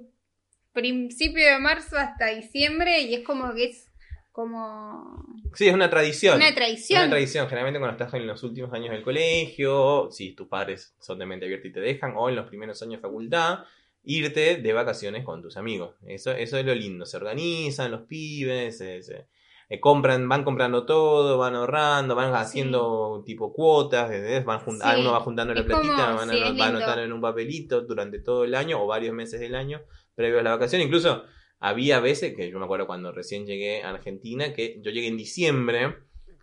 principio 0.72 1.46
de 1.46 1.60
marzo 1.60 1.98
hasta 1.98 2.28
diciembre 2.28 3.02
y 3.02 3.16
es 3.16 3.24
como 3.24 3.54
que 3.54 3.66
es 3.66 3.92
como... 4.32 5.26
Sí, 5.54 5.68
es 5.68 5.74
una 5.74 5.90
tradición. 5.90 6.38
Una 6.38 6.54
tradición. 6.56 7.02
Una 7.02 7.10
tradición. 7.10 7.48
Generalmente 7.48 7.80
cuando 7.80 7.98
estás 7.98 8.14
en 8.14 8.26
los 8.26 8.42
últimos 8.44 8.74
años 8.74 8.92
del 8.92 9.04
colegio, 9.04 10.10
si 10.12 10.32
tus 10.32 10.48
padres 10.48 10.96
son 11.00 11.20
de 11.20 11.26
mente 11.26 11.46
abierta 11.46 11.68
y 11.68 11.72
te 11.74 11.80
dejan, 11.82 12.14
o 12.16 12.30
en 12.30 12.36
los 12.36 12.48
primeros 12.48 12.82
años 12.82 13.02
de 13.02 13.02
facultad, 13.02 13.60
irte 14.06 14.58
de 14.58 14.74
vacaciones 14.74 15.24
con 15.24 15.42
tus 15.42 15.58
amigos. 15.58 15.96
Eso, 16.06 16.32
eso 16.32 16.58
es 16.58 16.66
lo 16.66 16.76
lindo. 16.76 17.06
Se 17.06 17.18
organizan 17.18 17.92
los 17.92 18.02
pibes, 18.04 18.78
se, 18.78 19.00
eh, 19.70 19.80
compran, 19.80 20.30
van 20.30 20.44
comprando 20.44 20.86
todo, 20.86 21.38
van 21.38 21.56
ahorrando, 21.56 22.16
van 22.16 22.34
haciendo 22.36 23.24
tipo 23.26 23.52
cuotas, 23.52 24.10
van 24.46 24.62
uno 25.00 25.12
va 25.12 25.20
juntando 25.20 25.54
la 25.54 25.66
platita, 25.66 26.14
van, 26.14 26.30
a, 26.30 26.68
anotar 26.68 27.00
en 27.00 27.12
un 27.12 27.22
papelito 27.22 27.82
durante 27.82 28.20
todo 28.20 28.44
el 28.44 28.54
año 28.54 28.82
o 28.82 28.88
varios 28.88 29.14
meses 29.14 29.40
del 29.40 29.56
año 29.56 29.82
previo 30.14 30.40
a 30.40 30.44
la 30.44 30.52
vacación. 30.52 30.82
Incluso 30.82 31.24
había 31.60 32.00
veces, 32.00 32.36
que 32.36 32.50
yo 32.50 32.60
me 32.60 32.66
acuerdo 32.66 32.86
cuando 32.86 33.12
recién 33.12 33.46
llegué 33.46 33.82
a 33.84 33.90
Argentina, 33.90 34.54
que 34.54 34.80
yo 34.82 34.92
llegué 34.92 35.08
en 35.08 35.18
diciembre 35.18 35.96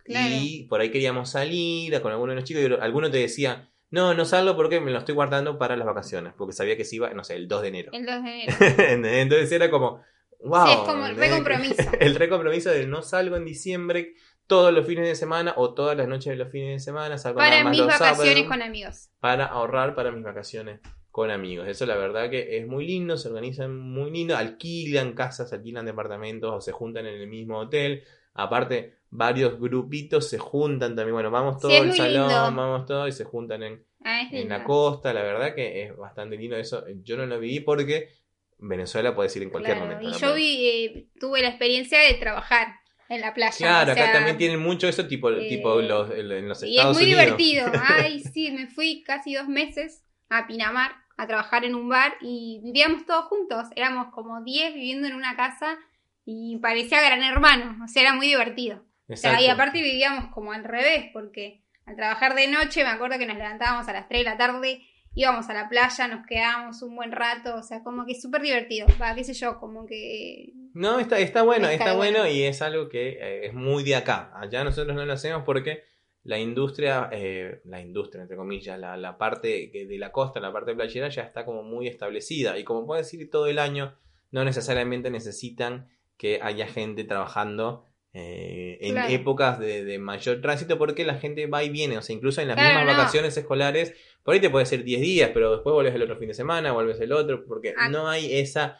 y 0.05 0.63
por 0.67 0.81
ahí 0.81 0.91
queríamos 0.91 1.29
salir 1.29 2.01
con 2.01 2.11
alguno 2.11 2.31
de 2.33 2.35
los 2.39 2.43
chicos 2.43 2.63
y 2.63 2.83
alguno 2.83 3.09
te 3.09 3.19
decía, 3.19 3.72
no, 3.93 4.15
no 4.15 4.25
salgo 4.25 4.55
porque 4.55 4.81
me 4.81 4.89
lo 4.89 4.97
estoy 4.97 5.13
guardando 5.13 5.59
para 5.59 5.77
las 5.77 5.85
vacaciones, 5.85 6.33
porque 6.35 6.51
sabía 6.51 6.75
que 6.75 6.83
se 6.83 6.95
iba, 6.95 7.13
no 7.13 7.23
sé, 7.23 7.35
el 7.35 7.47
2 7.47 7.61
de 7.61 7.67
enero. 7.67 7.91
El 7.93 8.07
2 8.07 8.23
de 8.23 8.43
enero. 8.93 9.17
Entonces 9.17 9.51
era 9.51 9.69
como, 9.69 10.01
wow. 10.39 10.67
es 10.67 10.77
como 10.77 11.05
el 11.05 11.15
recompromiso. 11.15 11.75
el 11.99 12.15
recompromiso 12.15 12.71
de 12.71 12.87
no 12.87 13.03
salgo 13.03 13.35
en 13.35 13.45
diciembre 13.45 14.15
todos 14.47 14.73
los 14.73 14.87
fines 14.87 15.07
de 15.07 15.13
semana 15.13 15.53
o 15.57 15.75
todas 15.75 15.95
las 15.95 16.07
noches 16.07 16.31
de 16.31 16.37
los 16.37 16.51
fines 16.51 16.69
de 16.71 16.79
semana. 16.79 17.19
Salgo 17.19 17.37
para 17.37 17.69
mis 17.69 17.85
vacaciones 17.85 18.45
con 18.45 18.63
amigos. 18.63 19.11
Para 19.19 19.45
ahorrar 19.45 19.93
para 19.93 20.11
mis 20.11 20.23
vacaciones 20.23 20.79
con 21.11 21.29
amigos. 21.29 21.67
Eso 21.67 21.85
la 21.85 21.95
verdad 21.95 22.31
que 22.31 22.57
es 22.57 22.65
muy 22.65 22.87
lindo, 22.87 23.15
se 23.15 23.27
organizan 23.27 23.77
muy 23.77 24.09
lindo, 24.09 24.35
alquilan 24.35 25.13
casas, 25.13 25.53
alquilan 25.53 25.85
departamentos 25.85 26.51
o 26.51 26.61
se 26.61 26.71
juntan 26.71 27.05
en 27.05 27.21
el 27.21 27.27
mismo 27.27 27.59
hotel. 27.59 28.05
Aparte, 28.33 29.02
varios 29.13 29.59
grupitos 29.59 30.29
se 30.29 30.39
juntan 30.39 30.95
también. 30.95 31.13
Bueno, 31.13 31.31
vamos 31.31 31.59
todos 31.59 31.79
al 31.79 31.93
salón, 31.95 32.55
vamos 32.55 32.85
todos 32.85 33.09
y 33.09 33.11
se 33.11 33.23
juntan 33.23 33.63
en, 33.63 33.85
ah, 34.03 34.27
en 34.31 34.49
la 34.49 34.63
costa. 34.63 35.13
La 35.13 35.21
verdad 35.21 35.53
que 35.55 35.83
es 35.83 35.95
bastante 35.95 36.35
lindo 36.35 36.57
eso. 36.57 36.83
Yo 37.03 37.15
no 37.15 37.25
lo 37.25 37.39
viví 37.39 37.59
porque 37.59 38.09
Venezuela 38.57 39.15
puede 39.15 39.29
ir 39.35 39.43
en 39.43 39.49
cualquier 39.51 39.77
momento. 39.77 40.09
Y 40.09 40.19
yo 40.19 40.33
vi, 40.33 40.67
eh, 40.67 41.07
tuve 41.19 41.41
la 41.41 41.49
experiencia 41.49 41.99
de 41.99 42.15
trabajar 42.15 42.79
en 43.07 43.21
la 43.21 43.33
playa. 43.33 43.55
Claro, 43.55 43.91
acá 43.91 44.11
también 44.13 44.37
tienen 44.37 44.59
mucho 44.59 44.87
eso 44.87 45.05
tipo, 45.07 45.31
tipo 45.35 45.79
eh, 45.79 45.83
los, 45.83 46.09
en 46.09 46.47
los 46.47 46.63
Estados 46.63 46.63
Unidos. 46.63 46.71
Y 46.71 46.79
es 46.79 46.97
muy 46.97 47.05
divertido. 47.05 47.71
Ay, 47.87 48.19
sí, 48.19 48.51
me 48.51 48.67
fui 48.67 49.03
casi 49.03 49.35
dos 49.35 49.47
meses 49.47 50.03
a 50.29 50.47
Pinamar 50.47 50.91
a 51.15 51.27
trabajar 51.27 51.63
en 51.63 51.75
un 51.75 51.87
bar 51.87 52.15
y 52.21 52.61
vivíamos 52.63 53.05
todos 53.05 53.25
juntos. 53.25 53.67
Éramos 53.75 54.07
como 54.11 54.41
10 54.41 54.73
viviendo 54.73 55.07
en 55.07 55.13
una 55.13 55.35
casa 55.35 55.77
y 56.25 56.57
parecía 56.57 56.99
gran 57.03 57.21
hermano. 57.21 57.77
O 57.85 57.87
sea, 57.87 58.01
era 58.01 58.13
muy 58.15 58.27
divertido 58.27 58.83
y 59.07 59.47
aparte 59.47 59.81
vivíamos 59.81 60.33
como 60.33 60.51
al 60.51 60.63
revés, 60.63 61.09
porque 61.13 61.61
al 61.85 61.95
trabajar 61.95 62.35
de 62.35 62.47
noche 62.47 62.83
me 62.83 62.89
acuerdo 62.89 63.17
que 63.17 63.25
nos 63.25 63.37
levantábamos 63.37 63.87
a 63.87 63.93
las 63.93 64.07
3 64.07 64.21
de 64.21 64.29
la 64.29 64.37
tarde, 64.37 64.81
íbamos 65.15 65.49
a 65.49 65.53
la 65.53 65.69
playa, 65.69 66.07
nos 66.07 66.25
quedábamos 66.25 66.81
un 66.81 66.95
buen 66.95 67.11
rato, 67.11 67.55
o 67.55 67.63
sea, 67.63 67.83
como 67.83 68.05
que 68.05 68.19
súper 68.19 68.41
divertido, 68.41 68.87
va, 69.01 69.13
qué 69.13 69.23
sé 69.23 69.33
yo, 69.33 69.59
como 69.59 69.85
que... 69.85 70.53
No, 70.73 70.99
está, 70.99 71.19
está 71.19 71.43
bueno, 71.43 71.67
está, 71.67 71.93
bueno. 71.93 72.27
y 72.27 72.43
es 72.43 72.61
algo 72.61 72.89
que 72.89 73.09
eh, 73.09 73.47
es 73.47 73.53
muy 73.53 73.83
de 73.83 73.95
acá. 73.95 74.31
Allá 74.35 74.63
nosotros 74.63 74.95
no 74.95 75.05
lo 75.05 75.13
hacemos 75.13 75.43
porque 75.45 75.83
la 76.23 76.39
industria, 76.39 77.09
eh, 77.11 77.61
la 77.65 77.79
industria 77.79 78.23
entre 78.23 78.37
comillas, 78.37 78.79
la, 78.79 78.97
la 78.97 79.17
parte 79.17 79.69
de 79.71 79.97
la 79.99 80.11
costa, 80.11 80.39
la 80.39 80.51
parte 80.51 80.73
playera 80.73 81.09
ya 81.09 81.21
está 81.21 81.45
como 81.45 81.61
muy 81.61 81.87
establecida 81.87 82.57
y 82.57 82.63
como 82.63 82.87
puedo 82.87 82.99
decir 82.99 83.29
todo 83.29 83.47
el 83.47 83.59
año, 83.59 83.95
no 84.31 84.43
necesariamente 84.43 85.11
necesitan 85.11 85.89
que 86.17 86.39
haya 86.41 86.65
gente 86.65 87.03
trabajando 87.03 87.85
eh, 88.13 88.77
en 88.81 88.97
épocas 89.11 89.59
de, 89.59 89.97
mayor 89.97 90.39
tránsito 90.39 90.77
porque 90.77 91.03
la 91.03 91.15
gente 91.15 91.47
va 91.47 91.63
y 91.63 91.69
viene, 91.69 91.97
o 91.97 92.01
sea, 92.01 92.15
incluso 92.15 92.41
en 92.41 92.47
las 92.47 92.57
mismas 92.57 92.85
vacaciones 92.85 93.35
escolares, 93.35 93.95
por 94.23 94.33
ahí 94.33 94.39
te 94.39 94.49
puede 94.49 94.65
ser 94.65 94.83
10 94.83 95.01
días, 95.01 95.31
pero 95.33 95.51
después 95.51 95.73
vuelves 95.73 95.95
el 95.95 96.03
otro 96.03 96.17
fin 96.17 96.27
de 96.27 96.33
semana, 96.33 96.71
vuelves 96.71 96.99
el 97.01 97.11
otro, 97.11 97.43
porque 97.45 97.73
ah. 97.77 97.89
no 97.89 98.07
hay 98.07 98.39
esa 98.39 98.79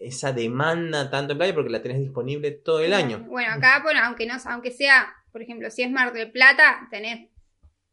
esa 0.00 0.32
demanda 0.32 1.10
tanto 1.10 1.32
en 1.32 1.38
playa 1.38 1.54
porque 1.54 1.70
la 1.70 1.82
tenés 1.82 2.00
disponible 2.00 2.50
todo 2.50 2.80
el 2.80 2.92
año. 2.92 3.24
Bueno, 3.28 3.52
acá, 3.52 3.80
bueno, 3.82 4.00
aunque 4.02 4.26
no, 4.26 4.34
aunque 4.46 4.70
sea, 4.70 5.14
por 5.30 5.42
ejemplo, 5.42 5.70
si 5.70 5.82
es 5.82 5.90
Mar 5.90 6.12
del 6.12 6.30
Plata, 6.30 6.88
tenés 6.90 7.28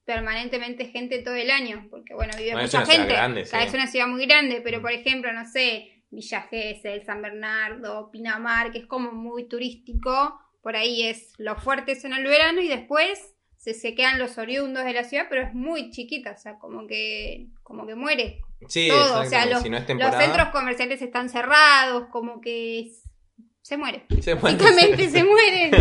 permanentemente 0.06 0.86
gente 0.86 1.20
todo 1.20 1.36
el 1.36 1.52
año, 1.52 1.88
porque 1.92 2.16
bueno, 2.16 2.34
vive 2.38 2.56
mucha 2.56 2.86
gente. 2.86 3.14
Es 3.40 3.74
una 3.74 3.88
ciudad 3.88 4.08
muy 4.08 4.26
grande, 4.26 4.62
pero 4.64 4.80
mm. 4.80 4.82
por 4.82 4.92
ejemplo, 4.92 5.32
no 5.34 5.46
sé, 5.46 6.04
Villa 6.10 6.42
Gesell, 6.50 7.06
San 7.06 7.22
Bernardo, 7.22 8.10
Pinamar, 8.12 8.72
que 8.72 8.80
es 8.80 8.88
como 8.88 9.12
muy 9.12 9.48
turístico, 9.48 10.40
por 10.70 10.76
ahí 10.76 11.02
es 11.02 11.34
los 11.40 11.64
fuertes 11.64 12.06
en 12.06 12.14
el 12.14 12.24
verano 12.26 12.62
y 12.62 12.68
después 12.68 13.34
se, 13.58 13.74
se 13.74 13.96
quedan 13.96 14.20
los 14.20 14.38
oriundos 14.38 14.86
de 14.86 14.94
la 14.94 15.04
ciudad, 15.04 15.26
pero 15.28 15.42
es 15.42 15.52
muy 15.56 15.90
chiquita, 15.90 16.34
o 16.34 16.38
sea, 16.38 16.60
como 16.60 16.86
que, 16.86 17.48
como 17.64 17.88
que 17.88 17.96
muere. 17.96 18.42
Sí, 18.68 18.88
todo. 18.88 19.22
o 19.22 19.26
sea, 19.26 19.48
los, 19.48 19.64
centros 19.64 20.50
comerciales 20.52 21.02
están 21.02 21.28
cerrados, 21.28 22.10
como 22.12 22.40
que 22.40 22.92
se 23.64 23.78
muere. 23.78 24.06
Se 24.22 24.36
Básicamente 24.36 25.10
se 25.10 25.24
mueren. 25.24 25.74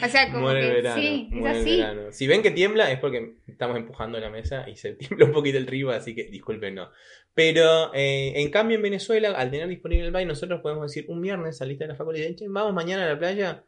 O 0.00 0.08
sea, 0.08 0.30
como 0.30 0.50
que 0.50 0.80
sí, 0.94 1.28
es 1.32 1.46
así. 1.46 1.82
Si 2.12 2.28
ven 2.28 2.42
que 2.42 2.52
tiembla 2.52 2.92
es 2.92 3.00
porque 3.00 3.34
estamos 3.48 3.76
empujando 3.78 4.20
la 4.20 4.30
mesa 4.30 4.68
y 4.68 4.76
se 4.76 4.92
tiembla 4.94 5.26
un 5.26 5.32
poquito 5.32 5.58
el 5.58 5.66
río, 5.66 5.90
así 5.90 6.14
que 6.14 6.26
disculpen, 6.26 6.76
no. 6.76 6.88
Pero 7.34 7.92
eh, 7.94 8.34
en 8.36 8.48
cambio 8.52 8.76
en 8.76 8.82
Venezuela, 8.84 9.30
al 9.30 9.50
tener 9.50 9.66
disponible 9.66 10.06
el 10.06 10.12
baile, 10.12 10.28
nosotros 10.28 10.60
podemos 10.60 10.84
decir 10.84 11.06
un 11.08 11.20
viernes 11.20 11.56
saliste 11.56 11.82
de 11.82 11.88
la 11.88 11.96
facultad 11.96 12.22
y 12.22 12.46
vamos 12.46 12.72
mañana 12.72 13.06
a 13.06 13.08
la 13.08 13.18
playa 13.18 13.64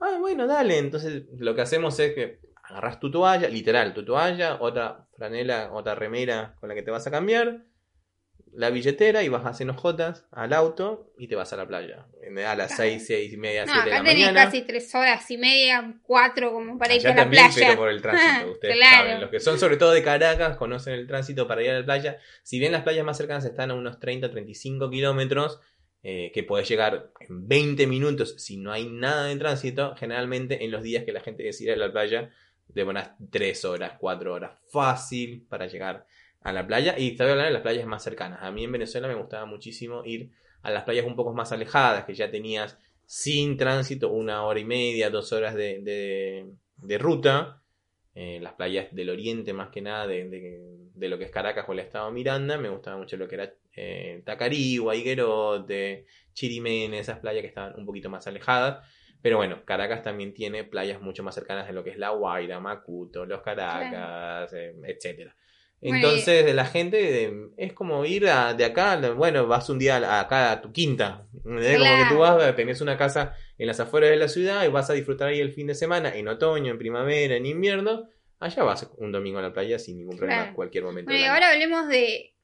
Ah, 0.00 0.18
bueno, 0.20 0.46
dale. 0.46 0.78
Entonces 0.78 1.24
lo 1.38 1.54
que 1.54 1.62
hacemos 1.62 1.98
es 2.00 2.14
que 2.14 2.40
agarras 2.64 2.98
tu 3.00 3.10
toalla, 3.10 3.48
literal, 3.48 3.94
tu 3.94 4.04
toalla, 4.04 4.58
otra 4.60 5.06
franela, 5.16 5.70
otra 5.72 5.94
remera 5.94 6.56
con 6.60 6.68
la 6.68 6.74
que 6.74 6.82
te 6.82 6.90
vas 6.90 7.06
a 7.06 7.10
cambiar, 7.10 7.64
la 8.52 8.70
billetera 8.70 9.22
y 9.22 9.28
vas 9.28 9.44
a 9.44 9.50
hacer 9.50 9.68
al 10.32 10.52
auto 10.52 11.12
y 11.18 11.28
te 11.28 11.36
vas 11.36 11.52
a 11.52 11.56
la 11.56 11.66
playa. 11.66 12.06
A 12.46 12.56
las 12.56 12.74
seis, 12.74 13.06
seis 13.06 13.32
y 13.32 13.36
media, 13.36 13.66
no, 13.66 13.72
siete 13.72 13.90
de 13.90 13.96
la 13.96 14.02
tenés 14.02 14.32
casi 14.32 14.62
tres 14.62 14.94
horas 14.94 15.30
y 15.30 15.38
media, 15.38 15.94
cuatro 16.02 16.52
como 16.52 16.78
para 16.78 16.94
ir 16.94 17.06
a 17.06 17.14
la 17.14 17.28
playa. 17.28 17.52
pero 17.54 17.76
por 17.76 17.90
el 17.90 18.00
tránsito, 18.00 18.50
ustedes 18.52 18.78
saben. 18.80 19.20
Los 19.20 19.30
que 19.30 19.40
son 19.40 19.58
sobre 19.58 19.76
todo 19.76 19.92
de 19.92 20.02
Caracas 20.02 20.56
conocen 20.56 20.94
el 20.94 21.06
tránsito 21.06 21.46
para 21.46 21.62
ir 21.62 21.70
a 21.70 21.80
la 21.80 21.84
playa. 21.84 22.18
Si 22.42 22.58
bien 22.58 22.72
las 22.72 22.82
playas 22.82 23.04
más 23.04 23.18
cercanas 23.18 23.44
están 23.44 23.70
a 23.70 23.74
unos 23.74 24.00
30, 24.00 24.30
35 24.30 24.90
kilómetros, 24.90 25.60
eh, 26.08 26.30
que 26.32 26.44
puedes 26.44 26.68
llegar 26.68 27.10
en 27.18 27.48
20 27.48 27.84
minutos 27.88 28.36
si 28.38 28.58
no 28.58 28.70
hay 28.70 28.88
nada 28.88 29.24
de 29.24 29.34
tránsito, 29.34 29.96
generalmente 29.96 30.64
en 30.64 30.70
los 30.70 30.84
días 30.84 31.02
que 31.02 31.10
la 31.10 31.18
gente 31.18 31.42
decide 31.42 31.72
ir 31.72 31.82
a 31.82 31.86
la 31.86 31.90
playa, 31.90 32.30
de 32.68 32.84
unas 32.84 33.10
3 33.32 33.64
horas, 33.64 33.94
4 33.98 34.32
horas, 34.32 34.52
fácil 34.70 35.44
para 35.48 35.66
llegar 35.66 36.06
a 36.42 36.52
la 36.52 36.64
playa. 36.64 36.96
Y 36.96 37.10
estoy 37.10 37.30
hablando 37.30 37.46
de 37.46 37.54
las 37.54 37.62
playas 37.62 37.88
más 37.88 38.04
cercanas. 38.04 38.38
A 38.40 38.52
mí 38.52 38.62
en 38.62 38.70
Venezuela 38.70 39.08
me 39.08 39.16
gustaba 39.16 39.46
muchísimo 39.46 40.04
ir 40.04 40.30
a 40.62 40.70
las 40.70 40.84
playas 40.84 41.04
un 41.06 41.16
poco 41.16 41.34
más 41.34 41.50
alejadas, 41.50 42.04
que 42.04 42.14
ya 42.14 42.30
tenías 42.30 42.78
sin 43.04 43.56
tránsito 43.56 44.12
una 44.12 44.44
hora 44.44 44.60
y 44.60 44.64
media, 44.64 45.10
dos 45.10 45.32
horas 45.32 45.56
de, 45.56 46.46
de, 46.76 46.98
ruta. 46.98 47.64
Eh, 48.18 48.40
las 48.40 48.54
playas 48.54 48.86
del 48.94 49.10
oriente 49.10 49.52
más 49.52 49.68
que 49.68 49.82
nada 49.82 50.06
de, 50.06 50.24
de, 50.94 51.08
lo 51.10 51.18
que 51.18 51.24
es 51.24 51.30
Caracas 51.30 51.66
o 51.68 51.72
el 51.74 51.80
estado 51.80 52.10
Miranda. 52.10 52.56
Me 52.56 52.70
gustaba 52.70 52.96
mucho 52.96 53.18
lo 53.18 53.28
que 53.28 53.34
era 53.34 53.52
eh, 53.74 54.22
Tacarigua, 54.24 54.96
Higuerote, 54.96 56.06
Chirimene, 56.32 56.98
esas 56.98 57.18
playas 57.18 57.42
que 57.42 57.48
estaban 57.48 57.78
un 57.78 57.84
poquito 57.84 58.08
más 58.08 58.26
alejadas. 58.26 58.88
Pero 59.20 59.36
bueno, 59.36 59.66
Caracas 59.66 60.02
también 60.02 60.32
tiene 60.32 60.64
playas 60.64 60.98
mucho 61.02 61.22
más 61.22 61.34
cercanas 61.34 61.66
de 61.66 61.74
lo 61.74 61.84
que 61.84 61.90
es 61.90 61.98
La 61.98 62.08
Guaira, 62.08 62.58
Macuto, 62.58 63.26
Los 63.26 63.42
Caracas, 63.42 64.50
eh, 64.54 64.74
etcétera. 64.84 65.36
Entonces, 65.80 66.54
la 66.54 66.64
gente 66.64 67.32
es 67.56 67.72
como 67.72 68.04
ir 68.04 68.24
de 68.24 68.64
acá, 68.64 68.96
bueno, 69.12 69.46
vas 69.46 69.68
un 69.68 69.78
día 69.78 70.20
acá 70.20 70.52
a 70.52 70.60
tu 70.60 70.72
quinta. 70.72 71.26
Como 71.42 71.58
que 71.58 72.06
tú 72.08 72.18
vas, 72.18 72.56
tenés 72.56 72.80
una 72.80 72.96
casa 72.96 73.34
en 73.58 73.66
las 73.66 73.80
afueras 73.80 74.10
de 74.10 74.16
la 74.16 74.28
ciudad 74.28 74.64
y 74.64 74.68
vas 74.68 74.90
a 74.90 74.94
disfrutar 74.94 75.28
ahí 75.28 75.40
el 75.40 75.52
fin 75.52 75.66
de 75.66 75.74
semana, 75.74 76.14
en 76.14 76.28
otoño, 76.28 76.70
en 76.70 76.78
primavera, 76.78 77.36
en 77.36 77.46
invierno. 77.46 78.08
Allá 78.38 78.64
vas 78.64 78.90
un 78.98 79.12
domingo 79.12 79.38
a 79.38 79.42
la 79.42 79.52
playa 79.52 79.78
sin 79.78 79.98
ningún 79.98 80.16
problema, 80.16 80.48
en 80.48 80.54
cualquier 80.54 80.84
momento. 80.84 81.10
Bueno, 81.10 81.32
ahora 81.32 81.52
hablemos 81.52 81.88
de 81.88 82.34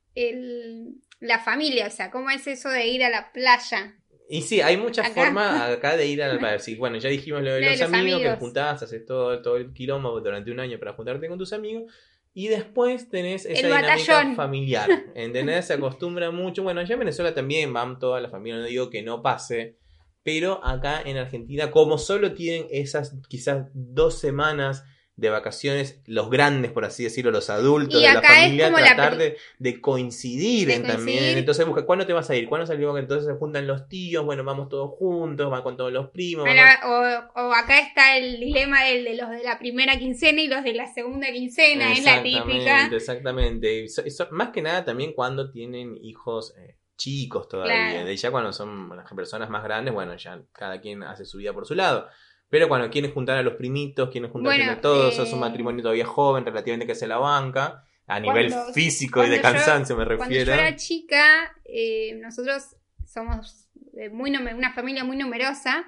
la 1.20 1.38
familia, 1.38 1.86
o 1.86 1.90
sea, 1.90 2.10
¿cómo 2.10 2.30
es 2.30 2.46
eso 2.46 2.68
de 2.68 2.86
ir 2.86 3.04
a 3.04 3.10
la 3.10 3.32
playa? 3.32 3.96
Y 4.28 4.42
sí, 4.42 4.62
hay 4.62 4.78
muchas 4.78 5.10
formas 5.10 5.70
acá 5.70 5.96
de 5.96 6.06
ir 6.06 6.22
a 6.22 6.28
la 6.28 6.38
playa. 6.38 6.58
Sí, 6.58 6.74
bueno, 6.76 6.96
ya 6.96 7.10
dijimos 7.10 7.42
lo 7.42 7.52
de, 7.52 7.76
los, 7.76 7.80
amigos, 7.82 8.22
que 8.22 8.36
juntás, 8.36 8.82
haces 8.82 9.04
todo, 9.04 9.42
todo 9.42 9.56
el 9.56 9.72
quilombo 9.72 10.18
durante 10.20 10.50
un 10.50 10.60
año 10.60 10.78
para 10.78 10.94
juntarte 10.94 11.28
con 11.28 11.38
tus 11.38 11.52
amigos. 11.52 11.92
Y 12.34 12.48
después 12.48 13.10
tenés 13.10 13.44
esa 13.44 13.66
dinámica 13.66 14.34
familiar. 14.34 14.88
¿Entendés? 15.14 15.66
Se 15.66 15.74
acostumbra 15.74 16.30
mucho. 16.30 16.62
Bueno, 16.62 16.80
allá 16.80 16.94
en 16.94 17.00
Venezuela 17.00 17.34
también 17.34 17.72
van 17.72 17.98
toda 17.98 18.20
la 18.20 18.30
familia, 18.30 18.60
no 18.60 18.66
digo 18.66 18.88
que 18.88 19.02
no 19.02 19.22
pase. 19.22 19.76
Pero 20.22 20.64
acá 20.64 21.02
en 21.04 21.16
Argentina, 21.16 21.70
como 21.70 21.98
solo 21.98 22.32
tienen 22.32 22.66
esas 22.70 23.18
quizás 23.28 23.66
dos 23.74 24.18
semanas 24.18 24.84
de 25.22 25.30
vacaciones, 25.30 26.02
los 26.04 26.30
grandes, 26.30 26.72
por 26.72 26.84
así 26.84 27.04
decirlo, 27.04 27.30
los 27.30 27.48
adultos 27.48 28.02
de 28.02 28.12
la 28.12 28.20
familia, 28.20 28.72
tratar 28.72 29.16
de, 29.16 29.80
coincidir 29.80 30.82
también. 30.84 31.38
Entonces 31.38 31.64
busca, 31.64 31.86
¿cuándo 31.86 32.04
te 32.04 32.12
vas 32.12 32.28
a 32.28 32.34
ir? 32.34 32.48
¿Cuándo 32.48 32.66
salió? 32.66 32.98
Entonces 32.98 33.28
se 33.28 33.38
juntan 33.38 33.68
los 33.68 33.88
tíos, 33.88 34.24
bueno, 34.24 34.42
vamos 34.42 34.68
todos 34.68 34.90
juntos, 34.98 35.48
van 35.48 35.62
con 35.62 35.76
todos 35.76 35.92
los 35.92 36.10
primos. 36.10 36.44
o, 36.44 37.52
acá 37.54 37.78
está 37.78 38.16
el 38.16 38.40
dilema 38.40 38.82
del, 38.84 39.04
de 39.04 39.14
los 39.14 39.30
de 39.30 39.44
la 39.44 39.60
primera 39.60 39.96
quincena 39.96 40.40
y 40.40 40.48
los 40.48 40.64
de 40.64 40.74
la 40.74 40.92
segunda 40.92 41.30
quincena, 41.30 41.92
es 41.92 42.02
la 42.02 42.20
típica. 42.20 42.86
Exactamente, 42.92 43.86
más 44.32 44.50
que 44.50 44.60
nada 44.60 44.84
también 44.84 45.12
cuando 45.12 45.52
tienen 45.52 45.96
hijos. 46.02 46.54
Eh, 46.58 46.76
chicos 46.94 47.48
todavía, 47.48 48.04
de 48.04 48.16
ya 48.16 48.30
cuando 48.30 48.52
son 48.52 48.94
las 48.96 49.10
personas 49.12 49.50
más 49.50 49.64
grandes, 49.64 49.92
bueno, 49.92 50.14
ya 50.14 50.40
cada 50.52 50.80
quien 50.80 51.02
hace 51.02 51.24
su 51.24 51.38
vida 51.38 51.52
por 51.52 51.66
su 51.66 51.74
lado. 51.74 52.06
Pero 52.52 52.68
cuando 52.68 52.90
quieren 52.90 53.10
juntar 53.12 53.38
a 53.38 53.42
los 53.42 53.54
primitos, 53.54 54.10
quieren 54.10 54.30
juntar 54.30 54.60
a 54.60 54.78
todos, 54.78 55.18
es 55.18 55.32
un 55.32 55.38
eh, 55.38 55.40
matrimonio 55.40 55.80
todavía 55.80 56.04
joven, 56.04 56.44
relativamente 56.44 56.86
que 56.86 56.94
se 56.94 57.06
la 57.06 57.16
banca, 57.16 57.82
a 58.06 58.20
nivel 58.20 58.52
físico 58.74 59.24
y 59.24 59.30
de 59.30 59.40
cansancio 59.40 59.96
me 59.96 60.04
refiero. 60.04 60.18
Cuando 60.18 60.36
yo 60.36 60.52
era 60.52 60.76
chica, 60.76 61.56
eh, 61.64 62.12
nosotros 62.20 62.76
somos 63.06 63.70
muy 64.12 64.36
una 64.36 64.74
familia 64.74 65.02
muy 65.02 65.16
numerosa 65.16 65.86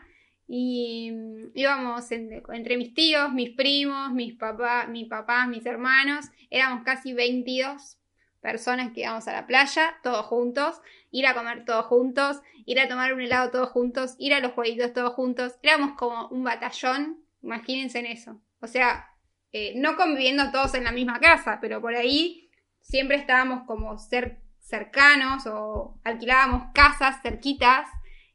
y 0.48 1.10
mm, 1.12 1.50
íbamos 1.52 2.10
entre 2.10 2.78
mis 2.78 2.94
tíos, 2.94 3.30
mis 3.34 3.50
primos, 3.50 4.12
mis 4.12 4.32
papás, 4.32 4.88
mis 4.88 5.06
papás, 5.06 5.46
mis 5.46 5.66
hermanos, 5.66 6.24
éramos 6.48 6.82
casi 6.82 7.12
22 7.12 7.98
personas 8.44 8.92
que 8.92 9.00
íbamos 9.00 9.26
a 9.26 9.32
la 9.32 9.46
playa, 9.46 9.96
todos 10.02 10.26
juntos, 10.26 10.82
ir 11.10 11.26
a 11.26 11.32
comer 11.32 11.64
todos 11.64 11.86
juntos, 11.86 12.42
ir 12.66 12.78
a 12.78 12.88
tomar 12.88 13.14
un 13.14 13.22
helado 13.22 13.50
todos 13.50 13.70
juntos, 13.70 14.16
ir 14.18 14.34
a 14.34 14.40
los 14.40 14.52
jueguitos 14.52 14.92
todos 14.92 15.14
juntos. 15.14 15.54
Éramos 15.62 15.96
como 15.96 16.28
un 16.28 16.44
batallón, 16.44 17.24
imagínense 17.42 18.00
en 18.00 18.06
eso. 18.06 18.42
O 18.60 18.66
sea, 18.66 19.08
eh, 19.50 19.72
no 19.76 19.96
conviviendo 19.96 20.52
todos 20.52 20.74
en 20.74 20.84
la 20.84 20.92
misma 20.92 21.20
casa, 21.20 21.58
pero 21.58 21.80
por 21.80 21.94
ahí 21.94 22.50
siempre 22.82 23.16
estábamos 23.16 23.66
como 23.66 23.96
ser 23.96 24.42
cercanos 24.60 25.46
o 25.46 25.98
alquilábamos 26.04 26.66
casas 26.74 27.22
cerquitas 27.22 27.88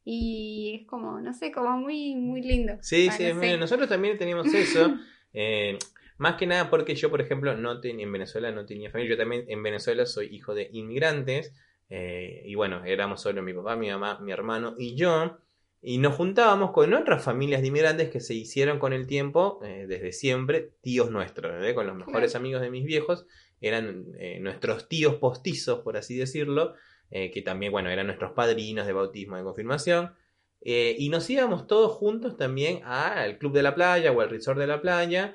y 0.03 0.79
es 0.81 0.87
como, 0.87 1.19
no 1.19 1.33
sé, 1.33 1.51
como 1.51 1.77
muy, 1.77 2.15
muy 2.15 2.41
lindo. 2.41 2.79
Sí, 2.81 3.09
sí, 3.11 3.31
nosotros 3.59 3.87
también 3.87 4.17
teníamos 4.17 4.51
eso. 4.53 4.97
Eh, 5.31 5.77
más 6.19 6.35
que 6.35 6.45
nada 6.45 6.69
porque 6.69 6.95
yo, 6.95 7.09
por 7.09 7.21
ejemplo, 7.21 7.55
no 7.55 7.79
en 7.81 8.11
Venezuela 8.11 8.51
no 8.51 8.65
tenía 8.65 8.91
familia. 8.91 9.15
Yo 9.15 9.17
también 9.17 9.45
en 9.47 9.63
Venezuela 9.63 10.05
soy 10.05 10.27
hijo 10.27 10.53
de 10.53 10.69
inmigrantes. 10.73 11.53
Eh, 11.89 12.43
y 12.45 12.55
bueno, 12.55 12.83
éramos 12.83 13.21
solo 13.21 13.41
mi 13.41 13.53
papá, 13.53 13.77
mi 13.77 13.89
mamá, 13.89 14.19
mi 14.19 14.33
hermano 14.33 14.75
y 14.77 14.95
yo. 14.95 15.39
Y 15.81 15.97
nos 15.97 16.15
juntábamos 16.15 16.71
con 16.71 16.93
otras 16.93 17.23
familias 17.23 17.61
de 17.61 17.67
inmigrantes 17.67 18.09
que 18.09 18.19
se 18.19 18.33
hicieron 18.33 18.79
con 18.79 18.91
el 18.91 19.07
tiempo, 19.07 19.61
eh, 19.63 19.85
desde 19.87 20.11
siempre, 20.11 20.73
tíos 20.81 21.09
nuestros, 21.09 21.73
con 21.73 21.87
los 21.87 21.95
mejores 21.95 22.35
amigos 22.35 22.61
de 22.61 22.69
mis 22.69 22.83
viejos. 22.83 23.25
Eran 23.61 24.07
eh, 24.19 24.39
nuestros 24.41 24.89
tíos 24.89 25.15
postizos, 25.15 25.79
por 25.79 25.95
así 25.95 26.17
decirlo, 26.17 26.75
que 27.09 27.41
también, 27.43 27.71
bueno, 27.71 27.89
eran 27.89 28.05
nuestros 28.05 28.33
padrinos 28.33 28.85
de 28.85 28.93
bautismo, 28.93 29.35
de 29.35 29.43
confirmación. 29.43 30.13
y 30.61 31.09
nos 31.09 31.27
íbamos 31.29 31.65
todos 31.65 31.93
juntos 31.93 32.37
también 32.37 32.81
al 32.83 33.39
club 33.39 33.53
de 33.53 33.63
la 33.63 33.73
playa 33.73 34.11
o 34.11 34.21
al 34.21 34.29
resort 34.29 34.59
de 34.59 34.67
la 34.67 34.79
playa 34.79 35.33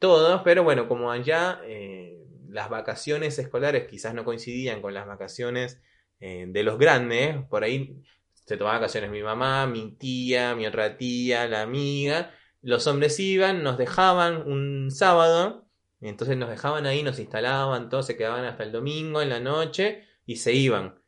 todos, 0.00 0.42
pero 0.42 0.64
bueno, 0.64 0.88
como 0.88 1.12
allá 1.12 1.60
eh, 1.64 2.18
las 2.48 2.68
vacaciones 2.68 3.38
escolares 3.38 3.86
quizás 3.86 4.14
no 4.14 4.24
coincidían 4.24 4.82
con 4.82 4.94
las 4.94 5.06
vacaciones 5.06 5.80
eh, 6.18 6.46
de 6.48 6.62
los 6.64 6.78
grandes, 6.78 7.36
por 7.48 7.62
ahí 7.62 8.02
se 8.32 8.56
tomaban 8.56 8.80
vacaciones 8.80 9.10
mi 9.10 9.22
mamá, 9.22 9.66
mi 9.66 9.92
tía, 9.92 10.56
mi 10.56 10.66
otra 10.66 10.96
tía, 10.96 11.46
la 11.46 11.62
amiga, 11.62 12.32
los 12.62 12.86
hombres 12.86 13.20
iban, 13.20 13.62
nos 13.62 13.78
dejaban 13.78 14.48
un 14.50 14.90
sábado, 14.90 15.68
entonces 16.00 16.36
nos 16.36 16.48
dejaban 16.48 16.86
ahí, 16.86 17.02
nos 17.02 17.18
instalaban, 17.18 17.90
todos 17.90 18.06
se 18.06 18.16
quedaban 18.16 18.44
hasta 18.46 18.64
el 18.64 18.72
domingo 18.72 19.20
en 19.20 19.28
la 19.28 19.38
noche 19.38 20.08
y 20.24 20.36
se 20.36 20.54
iban, 20.54 20.98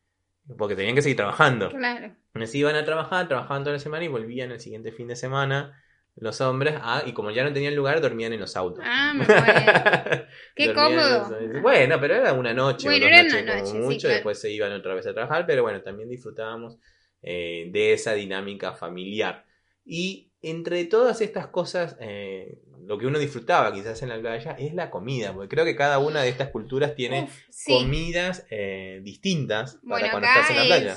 porque 0.58 0.76
tenían 0.76 0.94
que 0.94 1.02
seguir 1.02 1.16
trabajando. 1.16 1.70
Claro. 1.70 2.14
Se 2.44 2.58
iban 2.58 2.76
a 2.76 2.84
trabajar, 2.84 3.26
trabajaban 3.26 3.62
toda 3.62 3.74
la 3.74 3.80
semana 3.80 4.04
y 4.04 4.08
volvían 4.08 4.50
el 4.50 4.60
siguiente 4.60 4.92
fin 4.92 5.08
de 5.08 5.16
semana 5.16 5.82
los 6.16 6.40
hombres, 6.40 6.74
ah, 6.78 7.02
y 7.06 7.12
como 7.12 7.30
ya 7.30 7.42
no 7.42 7.52
tenían 7.52 7.74
lugar, 7.74 8.00
dormían 8.00 8.32
en 8.32 8.40
los 8.40 8.56
autos. 8.56 8.84
Ah, 8.86 9.12
me 9.14 9.24
Qué 10.54 10.74
cómodo. 10.74 11.30
Bueno, 11.62 11.98
pero 12.00 12.14
era 12.14 12.32
una 12.34 12.52
noche, 12.52 12.86
bueno, 12.86 13.06
era 13.06 13.22
una 13.22 13.60
noche, 13.60 13.74
mucho, 13.74 14.08
después 14.08 14.38
se 14.38 14.50
iban 14.50 14.72
otra 14.72 14.94
vez 14.94 15.06
a 15.06 15.14
trabajar, 15.14 15.46
pero 15.46 15.62
bueno, 15.62 15.80
también 15.82 16.08
disfrutábamos 16.08 16.78
eh, 17.22 17.68
de 17.70 17.92
esa 17.94 18.12
dinámica 18.12 18.74
familiar. 18.74 19.46
Y 19.84 20.32
entre 20.42 20.84
todas 20.84 21.20
estas 21.22 21.46
cosas, 21.46 21.96
eh, 21.98 22.58
lo 22.84 22.98
que 22.98 23.06
uno 23.06 23.18
disfrutaba 23.18 23.72
quizás 23.72 24.02
en 24.02 24.10
la 24.10 24.20
playa 24.20 24.52
es 24.58 24.74
la 24.74 24.90
comida, 24.90 25.32
porque 25.32 25.48
creo 25.48 25.64
que 25.64 25.76
cada 25.76 25.98
una 25.98 26.22
de 26.22 26.28
estas 26.28 26.50
culturas 26.50 26.94
tiene 26.94 27.28
comidas 27.66 28.44
eh, 28.50 29.00
distintas 29.02 29.78
para 29.88 30.10
cuando 30.10 30.28
estás 30.28 30.50
en 30.50 30.56
la 30.56 30.64
playa. 30.64 30.96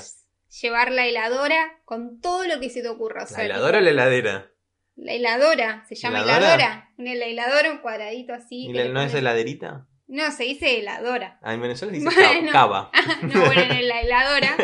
Llevar 0.60 0.92
la 0.92 1.06
heladora 1.06 1.80
con 1.84 2.20
todo 2.20 2.46
lo 2.46 2.60
que 2.60 2.70
se 2.70 2.82
te 2.82 2.88
ocurra. 2.88 3.26
¿La 3.30 3.44
heladora 3.44 3.78
o 3.78 3.80
la 3.80 3.90
heladera? 3.90 4.50
La 4.96 5.12
heladora, 5.12 5.84
se 5.86 5.94
llama 5.94 6.22
heladora. 6.22 6.90
Una 6.96 7.12
heladora, 7.12 7.70
un 7.70 7.78
cuadradito 7.78 8.32
así. 8.32 8.66
¿Y 8.66 8.72
no 8.72 9.02
es 9.02 9.14
heladerita? 9.14 9.86
No, 10.08 10.30
se 10.30 10.44
dice 10.44 10.78
heladora. 10.78 11.38
Ah, 11.42 11.54
en 11.54 11.60
Venezuela 11.60 11.92
se 11.92 12.00
dice 12.00 12.50
cava. 12.50 12.90
no, 13.22 13.44
bueno, 13.44 13.62
en 13.62 13.88
la 13.88 14.00
heladora, 14.00 14.56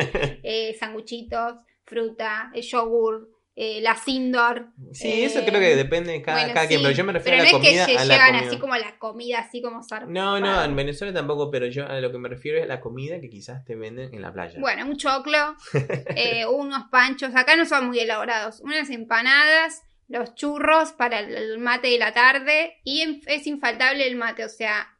eh, 0.43 0.77
sanguchitos, 0.79 1.57
fruta, 1.85 2.51
el 2.55 2.63
yogur, 2.63 3.29
eh, 3.57 3.81
la 3.83 3.97
Sindor. 3.97 4.69
Sí, 4.93 5.25
eso 5.25 5.41
creo 5.45 5.61
que 5.61 5.77
depende 5.77 6.13
de 6.13 6.23
cada, 6.23 6.67
quien, 6.69 6.81
pero 6.81 6.95
yo 6.95 7.05
me 7.05 7.13
refiero 7.13 7.43
a 7.43 7.45
la 7.45 7.51
comida. 7.51 7.85
Es 7.85 7.87
que 7.87 8.05
llegan 8.05 8.35
así 8.37 8.59
como 8.59 8.77
la 8.77 8.99
comida, 8.99 9.41
así 9.41 9.61
como 9.61 9.83
zarpada. 9.83 10.13
No, 10.13 10.39
no, 10.39 10.63
en 10.63 10.77
Venezuela 10.77 11.13
tampoco, 11.13 11.51
pero 11.51 11.67
yo 11.67 11.87
a 11.87 12.01
lo 12.01 12.13
que 12.13 12.19
me 12.19 12.29
refiero 12.29 12.59
es 12.59 12.65
a 12.65 12.69
la 12.69 12.81
comida 12.81 13.21
que 13.21 13.29
quizás 13.29 13.65
te 13.65 13.75
venden 13.75 14.15
en 14.15 14.23
la 14.23 14.33
playa. 14.33 14.59
Bueno, 14.61 14.87
un 14.87 14.97
choclo, 14.97 15.57
eh, 16.17 16.47
unos 16.47 16.85
panchos, 16.91 17.35
acá 17.35 17.57
no 17.57 17.67
son 17.67 17.89
muy 17.89 17.99
elaborados, 17.99 18.61
unas 18.61 18.89
empanadas 18.91 19.83
los 20.13 20.35
churros 20.35 20.93
para 20.93 21.21
el 21.21 21.59
mate 21.59 21.89
de 21.89 21.99
la 21.99 22.13
tarde 22.13 22.81
y 22.85 23.23
es 23.27 23.47
infaltable 23.47 24.07
el 24.07 24.15
mate, 24.15 24.45
o 24.45 24.49
sea, 24.49 24.99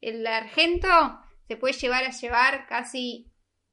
el 0.00 0.26
argento 0.26 0.88
se 1.46 1.58
puede 1.58 1.74
llevar 1.74 2.04
a 2.04 2.10
llevar 2.10 2.66
casi 2.66 3.30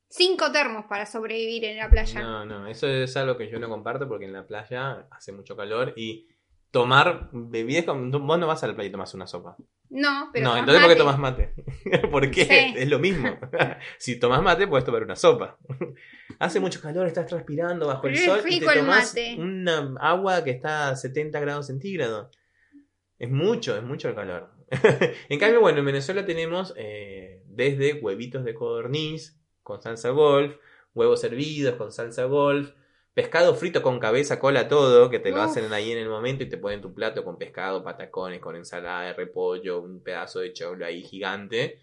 cinco 0.10 0.52
termos 0.52 0.86
para 0.86 1.06
sobrevivir 1.06 1.64
en 1.64 1.78
la 1.78 1.90
playa. 1.90 2.22
No, 2.22 2.46
no, 2.46 2.68
eso 2.68 2.88
es 2.88 3.16
algo 3.16 3.38
que 3.38 3.50
yo 3.50 3.60
no 3.60 3.70
comparto 3.70 4.10
porque 4.10 4.26
en 4.26 4.34
la 4.34 4.46
playa 4.46 5.08
hace 5.10 5.32
mucho 5.32 5.56
calor 5.56 5.94
y 5.96 6.28
tomar 6.74 7.30
bebidas, 7.32 7.86
vos 7.86 8.40
no 8.40 8.48
vas 8.48 8.64
a 8.64 8.68
la 8.68 8.74
playa 8.74 8.90
y 8.90 8.92
tomas 8.92 9.14
una 9.14 9.28
sopa. 9.28 9.56
No, 9.92 10.32
pero. 10.34 10.46
No, 10.46 10.58
entonces 10.58 10.82
¿por 10.82 10.92
qué 10.92 10.98
tomas 10.98 11.20
mate? 11.20 11.54
porque 12.12 12.74
es 12.76 12.90
lo 12.90 12.98
mismo. 12.98 13.30
si 14.00 14.20
tomas 14.20 14.42
mate, 14.42 14.68
puedes 14.68 14.84
tomar 14.84 15.04
una 15.04 15.16
sopa. 15.16 15.60
Hace 16.40 16.60
mucho 16.60 16.82
calor, 16.82 17.06
estás 17.06 17.28
transpirando 17.28 17.86
bajo 17.86 18.08
el 18.08 18.18
sol 18.18 18.42
y 18.50 18.60
te 18.60 18.66
tomas 18.66 19.16
una 19.38 19.94
agua 20.00 20.44
que 20.44 20.50
está 20.50 20.90
a 20.90 20.96
70 20.96 21.40
grados 21.42 21.68
centígrados. 21.68 22.36
Es 23.20 23.30
mucho, 23.30 23.78
es 23.78 23.84
mucho 23.84 24.10
el 24.10 24.16
calor. 24.16 24.50
en 25.30 25.40
cambio, 25.40 25.62
bueno, 25.62 25.78
en 25.78 25.86
Venezuela 25.86 26.26
tenemos 26.26 26.74
eh, 26.76 27.44
desde 27.46 27.94
huevitos 28.02 28.44
de 28.44 28.56
codorniz 28.56 29.40
con 29.62 29.80
salsa 29.80 30.10
golf, 30.10 30.56
huevos 30.96 31.24
hervidos 31.24 31.76
con 31.76 31.92
salsa 31.92 32.24
golf, 32.24 32.72
pescado 33.14 33.54
frito 33.56 33.82
con 33.82 34.00
cabeza, 34.00 34.40
cola, 34.40 34.68
todo, 34.68 35.10
que 35.10 35.20
te 35.20 35.32
lo 35.32 35.42
hacen 35.42 35.72
ahí 35.72 35.92
en 35.92 36.00
el 36.00 36.10
momento 36.10 36.44
y 36.44 36.50
te 36.50 36.58
ponen 36.58 36.82
tu 36.82 36.94
plato 36.94 37.24
con 37.24 37.38
pescado, 37.38 37.84
patacones, 37.84 38.40
con 38.40 38.56
ensalada 38.56 39.04
de 39.04 39.14
repollo, 39.14 39.82
un 39.82 40.02
pedazo 40.02 40.40
de 40.40 40.54
choclo 40.54 40.86
ahí 40.86 41.04
gigante, 41.04 41.80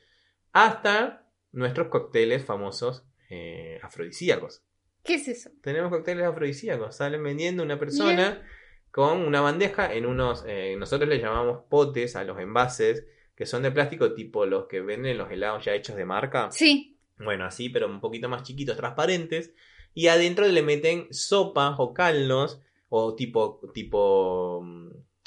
hasta 0.53 1.27
nuestros 1.53 1.89
cócteles 1.89 2.45
famosos 2.45 3.05
eh, 3.29 3.79
afrodisíacos. 3.83 4.63
¿Qué 5.05 5.15
es 5.15 5.29
eso? 5.29 5.51
Tenemos 5.63 5.91
cócteles 5.91 6.27
afrodisíacos, 6.27 6.97
salen 6.97 7.23
vendiendo 7.23 7.63
una 7.63 7.79
persona 7.79 8.45
con 8.91 9.19
una 9.19 9.41
bandeja 9.41 9.95
en 9.95 10.07
unos, 10.07 10.45
eh, 10.49 10.75
nosotros 10.77 11.09
le 11.09 11.21
llamamos 11.21 11.63
potes 11.71 12.17
a 12.17 12.25
los 12.25 12.41
envases, 12.41 13.07
que 13.37 13.47
son 13.47 13.63
de 13.63 13.71
plástico 13.71 14.15
tipo 14.15 14.45
los 14.47 14.67
que 14.67 14.81
venden 14.81 15.17
los 15.17 15.31
helados 15.31 15.65
ya 15.65 15.75
hechos 15.75 15.95
de 15.95 16.05
marca. 16.05 16.51
Sí. 16.51 16.99
Bueno, 17.19 17.45
así, 17.45 17.69
pero 17.69 17.87
un 17.87 18.01
poquito 18.01 18.29
más 18.29 18.43
chiquitos, 18.43 18.77
transparentes 18.77 19.55
y 19.95 20.09
adentro 20.09 20.47
le 20.47 20.63
meten 20.63 21.09
sopas 21.11 21.75
o 21.79 21.93
caldos 21.95 22.61
o 22.89 23.15
tipo, 23.15 23.61
tipo, 23.73 24.65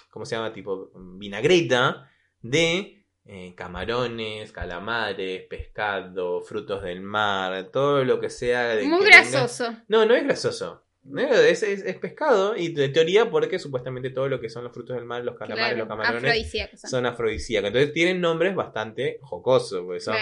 ¿cómo 0.09 0.25
se 0.25 0.35
llama? 0.35 0.53
Tipo 0.53 0.91
vinagreta 0.95 2.09
de 2.41 3.05
eh, 3.25 3.53
camarones, 3.55 4.51
calamares, 4.51 5.43
pescado, 5.47 6.41
frutos 6.41 6.83
del 6.83 7.01
mar, 7.01 7.69
todo 7.71 8.03
lo 8.03 8.19
que 8.19 8.29
sea. 8.29 8.75
De 8.75 8.85
Muy 8.85 9.05
grasoso. 9.05 9.73
No, 9.87 10.05
no 10.05 10.13
es 10.13 10.23
grasoso. 10.23 10.82
Es, 11.05 11.63
es, 11.63 11.95
pescado 11.97 12.55
y 12.55 12.69
de 12.69 12.87
teoría 12.87 13.29
porque 13.29 13.59
supuestamente 13.59 14.09
todo 14.09 14.29
lo 14.29 14.39
que 14.39 14.49
son 14.49 14.63
los 14.63 14.71
frutos 14.71 14.95
del 14.95 15.03
mar, 15.03 15.23
los 15.23 15.35
calamares, 15.35 15.77
los 15.77 15.87
camarones 15.87 16.49
son 16.75 17.05
afrodisíacos. 17.05 17.67
Entonces 17.67 17.91
tienen 17.91 18.21
nombres 18.21 18.55
bastante 18.55 19.19
jocosos, 19.21 19.81
porque 19.83 19.99
son, 19.99 20.15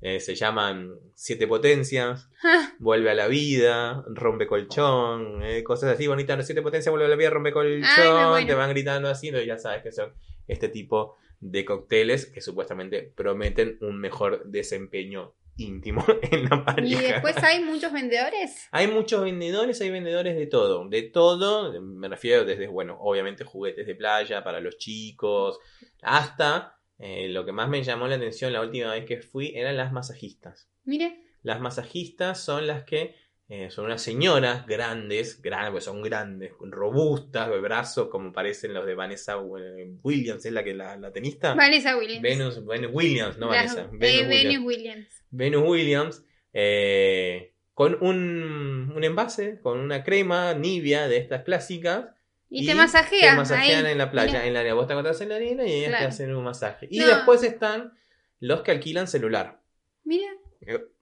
eh, 0.00 0.20
se 0.20 0.36
llaman 0.36 0.94
siete 1.14 1.48
potencias, 1.48 2.30
vuelve 2.78 3.10
a 3.10 3.14
la 3.14 3.26
vida, 3.26 4.04
rompe 4.08 4.46
colchón, 4.46 5.42
eh, 5.42 5.64
cosas 5.64 5.94
así 5.94 6.06
bonitas. 6.06 6.46
Siete 6.46 6.62
potencias, 6.62 6.92
vuelve 6.92 7.06
a 7.06 7.08
la 7.08 7.16
vida, 7.16 7.30
rompe 7.30 7.52
colchón, 7.52 8.46
te 8.46 8.54
van 8.54 8.70
gritando 8.70 9.08
así, 9.08 9.28
entonces 9.28 9.48
ya 9.48 9.58
sabes 9.58 9.82
que 9.82 9.90
son 9.90 10.12
este 10.46 10.68
tipo 10.68 11.16
de 11.40 11.64
cócteles 11.64 12.26
que 12.26 12.40
supuestamente 12.40 13.12
prometen 13.14 13.76
un 13.80 14.00
mejor 14.00 14.44
desempeño 14.44 15.34
íntimo 15.58 16.04
en 16.30 16.44
la 16.44 16.64
pareja. 16.64 16.88
¿Y 16.88 17.12
después 17.12 17.36
hay 17.42 17.62
muchos 17.62 17.92
vendedores? 17.92 18.68
Hay 18.70 18.86
muchos 18.86 19.22
vendedores, 19.22 19.80
hay 19.80 19.90
vendedores 19.90 20.36
de 20.36 20.46
todo, 20.46 20.88
de 20.88 21.02
todo, 21.02 21.80
me 21.82 22.08
refiero 22.08 22.44
desde, 22.44 22.68
bueno, 22.68 22.96
obviamente 23.00 23.44
juguetes 23.44 23.86
de 23.86 23.94
playa 23.94 24.42
para 24.42 24.60
los 24.60 24.78
chicos, 24.78 25.58
hasta 26.02 26.78
eh, 26.98 27.28
lo 27.28 27.44
que 27.44 27.52
más 27.52 27.68
me 27.68 27.82
llamó 27.82 28.08
la 28.08 28.16
atención 28.16 28.52
la 28.52 28.62
última 28.62 28.92
vez 28.92 29.04
que 29.04 29.20
fui 29.20 29.52
eran 29.54 29.76
las 29.76 29.92
masajistas. 29.92 30.70
Mire. 30.84 31.22
Las 31.42 31.60
masajistas 31.60 32.40
son 32.40 32.66
las 32.66 32.84
que 32.84 33.14
eh, 33.50 33.70
son 33.70 33.86
unas 33.86 34.02
señoras 34.02 34.66
grandes, 34.66 35.40
grandes, 35.40 35.70
pues 35.70 35.84
son 35.84 36.02
grandes, 36.02 36.52
robustas, 36.60 37.48
de 37.48 37.58
brazos, 37.60 38.08
como 38.08 38.30
parecen 38.30 38.74
los 38.74 38.84
de 38.84 38.94
Vanessa 38.94 39.36
eh, 39.58 39.90
Williams, 40.02 40.44
¿es 40.44 40.52
la 40.52 40.62
que 40.62 40.74
la, 40.74 40.98
la 40.98 41.10
tenista? 41.12 41.54
Vanessa 41.54 41.96
Williams. 41.96 42.22
Venus, 42.22 42.62
Williams, 42.92 43.38
no 43.38 43.48
Vanessa. 43.48 43.88
Venus, 43.90 44.58
Williams. 44.62 45.17
Venus 45.30 45.64
Williams. 45.66 46.24
Eh, 46.52 47.52
con 47.74 47.96
un, 48.00 48.92
un, 48.94 49.04
envase, 49.04 49.60
con 49.60 49.78
una 49.78 50.02
crema 50.02 50.54
nivia 50.54 51.06
de 51.06 51.18
estas 51.18 51.44
clásicas. 51.44 52.06
Y, 52.50 52.66
te 52.66 52.74
masajean. 52.74 53.34
Te 53.34 53.36
masajean 53.36 53.86
en 53.86 53.98
la 53.98 54.10
playa, 54.10 54.46
en 54.46 54.54
la 54.54 54.60
arena. 54.60 54.74
Vos 54.74 54.86
te 54.86 54.94
encontrás 54.94 55.20
en 55.20 55.28
la 55.28 55.36
arena 55.36 55.64
y 55.64 55.84
ellas 55.84 56.00
te 56.00 56.04
hacen 56.06 56.34
un 56.34 56.42
masaje. 56.42 56.88
Y 56.90 56.98
después 56.98 57.42
están 57.44 57.92
los 58.40 58.62
que 58.62 58.72
alquilan 58.72 59.06
celular. 59.06 59.60
Mira. 60.04 60.28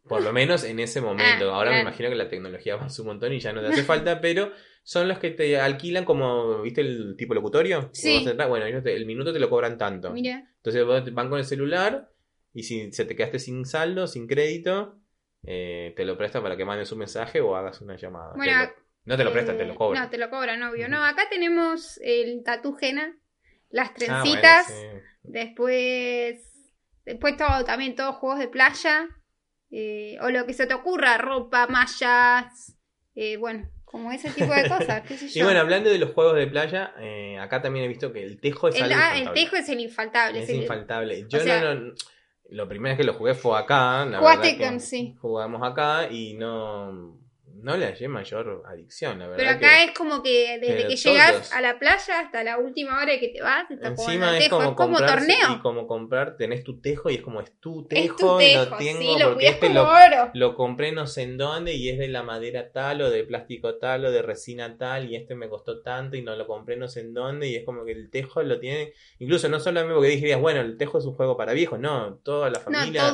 Por 0.08 0.22
lo 0.22 0.32
menos 0.32 0.64
en 0.64 0.78
ese 0.78 1.00
momento. 1.00 1.50
Ah, 1.50 1.56
Ahora 1.56 1.70
me 1.70 1.80
imagino 1.80 2.08
que 2.08 2.14
la 2.14 2.28
tecnología 2.28 2.74
avanza 2.74 3.02
un 3.02 3.08
montón 3.08 3.32
y 3.32 3.40
ya 3.40 3.52
no 3.52 3.60
te 3.60 3.68
hace 3.72 3.82
falta, 3.82 4.20
pero 4.20 4.52
son 4.82 5.08
los 5.08 5.18
que 5.18 5.30
te 5.30 5.58
alquilan 5.58 6.04
como, 6.04 6.62
¿viste 6.62 6.80
el 6.80 7.16
tipo 7.16 7.34
locutorio? 7.34 7.90
Sí. 7.92 8.24
Bueno, 8.48 8.66
el 8.66 9.06
minuto 9.06 9.32
te 9.32 9.38
lo 9.38 9.48
cobran 9.48 9.78
tanto. 9.78 10.10
Mira. 10.10 10.48
Entonces 10.62 11.12
van 11.12 11.28
con 11.28 11.38
el 11.38 11.44
celular 11.44 12.10
y 12.56 12.62
si 12.62 12.90
se 12.90 13.04
te 13.04 13.14
quedaste 13.14 13.38
sin 13.38 13.66
saldo, 13.66 14.06
sin 14.06 14.26
crédito, 14.26 14.98
eh, 15.44 15.92
te 15.94 16.06
lo 16.06 16.16
prestan 16.16 16.42
para 16.42 16.56
que 16.56 16.64
mandes 16.64 16.90
un 16.90 17.00
mensaje 17.00 17.42
o 17.42 17.54
hagas 17.54 17.82
una 17.82 17.96
llamada. 17.96 18.32
Bueno, 18.34 18.72
no 19.04 19.16
te 19.18 19.24
lo 19.24 19.30
prestan, 19.30 19.58
te 19.58 19.66
lo 19.66 19.74
eh, 19.74 19.76
cobran. 19.76 20.02
No, 20.02 20.08
te 20.08 20.16
lo 20.16 20.30
cobran, 20.30 20.62
obvio. 20.62 20.88
No, 20.88 21.04
acá 21.04 21.28
tenemos 21.28 22.00
el 22.02 22.42
tatujena, 22.44 23.14
las 23.68 23.90
ah, 23.90 23.94
trencitas, 23.94 24.72
después, 25.22 26.72
después 27.04 27.36
todo, 27.36 27.62
también 27.66 27.94
todos 27.94 28.16
juegos 28.16 28.38
de 28.38 28.48
playa. 28.48 29.06
Eh, 29.70 30.16
o 30.22 30.30
lo 30.30 30.46
que 30.46 30.54
se 30.54 30.66
te 30.66 30.72
ocurra, 30.72 31.18
ropa, 31.18 31.66
mallas, 31.66 32.74
bueno, 33.38 33.68
como 33.84 34.12
ese 34.12 34.30
tipo 34.30 34.54
de 34.54 34.66
cosas, 34.66 35.02
qué 35.06 35.18
sé 35.18 35.28
yo. 35.28 35.34
Y 35.40 35.42
bueno, 35.44 35.60
hablando 35.60 35.90
de 35.90 35.98
los 35.98 36.12
juegos 36.12 36.36
de 36.36 36.46
playa, 36.46 36.94
eh, 37.00 37.38
acá 37.38 37.60
también 37.60 37.84
he 37.84 37.88
visto 37.88 38.14
que 38.14 38.22
el 38.22 38.40
tejo 38.40 38.68
es 38.68 38.76
el, 38.76 38.84
algo 38.84 38.96
ah, 38.98 39.18
el 39.18 39.32
tejo 39.34 39.56
es 39.56 39.68
el 39.68 39.80
infaltable. 39.80 40.42
Es, 40.42 40.48
infaltable. 40.48 41.26
Yo 41.28 41.44
no, 41.44 41.74
no, 41.74 41.94
lo 42.50 42.68
primero 42.68 42.92
es 42.92 42.98
que 42.98 43.04
lo 43.04 43.14
jugué 43.14 43.34
fue 43.34 43.58
acá, 43.58 44.04
la 44.04 44.20
verdad 44.20 44.78
sí. 44.78 45.16
jugamos 45.20 45.62
acá 45.62 46.10
y 46.10 46.34
no 46.34 47.18
no 47.66 47.76
le 47.76 47.86
hallé 47.86 48.06
mayor 48.06 48.62
adicción, 48.64 49.18
la 49.18 49.26
verdad. 49.26 49.36
Pero 49.38 49.50
acá 49.56 49.82
es 49.82 49.90
como 49.90 50.22
que 50.22 50.56
desde 50.60 50.86
que 50.86 50.94
llegas 50.94 51.52
a 51.52 51.60
la 51.60 51.80
playa 51.80 52.20
hasta 52.20 52.44
la 52.44 52.58
última 52.58 53.02
hora 53.02 53.18
que 53.18 53.26
te 53.26 53.42
vas, 53.42 53.68
está 53.68 53.88
Encima 53.88 54.38
es 54.38 54.48
como, 54.48 54.76
como 54.76 54.98
torneo. 54.98 55.50
Y 55.50 55.58
como 55.58 55.88
comprar, 55.88 56.36
tenés 56.36 56.62
tu 56.62 56.80
tejo 56.80 57.10
y 57.10 57.16
es 57.16 57.22
como 57.22 57.40
es 57.40 57.58
tu 57.58 57.84
tejo, 57.88 58.38
lo 58.38 58.76
tengo 58.76 59.18
lo 59.18 59.30
porque 59.30 59.48
este 59.48 59.70
lo, 59.70 59.84
lo, 60.34 60.54
compré 60.54 60.92
no 60.92 61.08
sé 61.08 61.22
en 61.22 61.38
dónde 61.38 61.74
y 61.74 61.88
es 61.88 61.98
de 61.98 62.06
la 62.06 62.22
madera 62.22 62.70
tal 62.70 63.02
o 63.02 63.10
de 63.10 63.24
plástico 63.24 63.78
tal 63.78 64.04
o 64.04 64.12
de 64.12 64.22
resina 64.22 64.78
tal 64.78 65.10
y 65.10 65.16
este 65.16 65.34
me 65.34 65.48
costó 65.48 65.82
tanto 65.82 66.16
y 66.16 66.22
no 66.22 66.36
lo 66.36 66.46
compré 66.46 66.76
no 66.76 66.86
sé 66.86 67.00
en 67.00 67.14
dónde 67.14 67.48
y 67.48 67.56
es 67.56 67.64
como 67.64 67.84
que 67.84 67.90
el 67.90 68.10
tejo 68.10 68.44
lo 68.44 68.60
tiene, 68.60 68.92
incluso 69.18 69.48
no 69.48 69.58
solo 69.58 69.80
a 69.80 69.84
mí 69.84 69.92
porque 69.92 70.10
dijeras, 70.10 70.40
bueno, 70.40 70.60
el 70.60 70.76
tejo 70.76 70.98
es 70.98 71.04
un 71.04 71.14
juego 71.14 71.36
para 71.36 71.52
viejos, 71.52 71.80
no, 71.80 72.20
toda 72.22 72.48
la 72.48 72.60
familia 72.60 73.12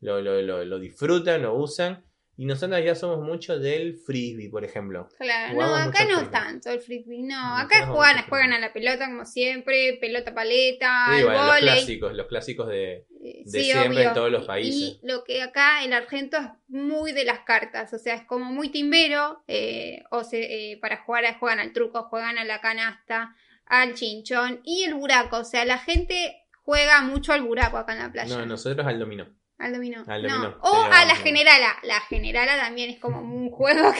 Lo, 0.00 0.20
lo, 0.20 0.42
lo, 0.42 0.64
lo 0.64 0.78
disfrutan, 0.80 1.42
lo 1.42 1.54
usan 1.54 2.04
y 2.34 2.46
nosotros 2.46 2.82
ya 2.82 2.94
somos 2.94 3.20
mucho 3.20 3.58
del 3.58 3.94
frisbee, 3.94 4.48
por 4.48 4.64
ejemplo. 4.64 5.06
Claro, 5.18 5.54
no, 5.54 5.74
acá 5.76 6.06
no 6.06 6.30
tanto 6.30 6.70
el 6.70 6.80
frisbee, 6.80 7.22
no. 7.22 7.58
acá 7.58 7.86
juegan, 7.86 8.24
juegan 8.26 8.52
a 8.54 8.58
la 8.58 8.72
pelota 8.72 9.06
como 9.06 9.26
siempre, 9.26 9.98
pelota 10.00 10.32
paleta, 10.32 11.08
sí, 11.14 11.22
Los 11.22 11.58
clásicos, 11.58 12.14
los 12.14 12.26
clásicos 12.28 12.68
de, 12.68 13.06
eh, 13.22 13.42
siempre 13.46 14.04
en 14.04 14.14
todos 14.14 14.30
los 14.30 14.46
países. 14.46 14.74
Y 14.74 15.00
lo 15.02 15.24
que 15.24 15.42
acá 15.42 15.84
el 15.84 15.92
argento 15.92 16.38
es 16.38 16.46
muy 16.68 17.12
de 17.12 17.24
las 17.24 17.40
cartas, 17.40 17.92
o 17.92 17.98
sea, 17.98 18.14
es 18.14 18.24
como 18.24 18.46
muy 18.46 18.70
timbero, 18.70 19.44
eh, 19.46 20.02
o 20.10 20.24
se, 20.24 20.72
eh, 20.72 20.78
para 20.78 21.04
jugar 21.04 21.38
juegan 21.38 21.60
al 21.60 21.74
truco, 21.74 22.04
juegan 22.04 22.38
a 22.38 22.44
la 22.44 22.62
canasta, 22.62 23.36
al 23.66 23.94
chinchón 23.94 24.60
y 24.64 24.84
el 24.84 24.94
buraco, 24.94 25.38
o 25.38 25.44
sea, 25.44 25.66
la 25.66 25.78
gente 25.78 26.46
juega 26.62 27.02
mucho 27.02 27.34
al 27.34 27.42
buraco 27.42 27.76
acá 27.76 27.92
en 27.92 27.98
la 27.98 28.10
playa. 28.10 28.38
No, 28.38 28.46
nosotros 28.46 28.86
al 28.86 28.98
dominó. 28.98 29.41
Al 29.58 29.72
dominó. 29.72 30.04
O 30.62 30.82
a 30.82 31.04
la 31.04 31.14
generala. 31.14 31.76
La 31.84 32.00
generala 32.00 32.56
también 32.56 32.90
es 32.90 32.98
como 32.98 33.20
un 33.20 33.50
juego 33.50 33.92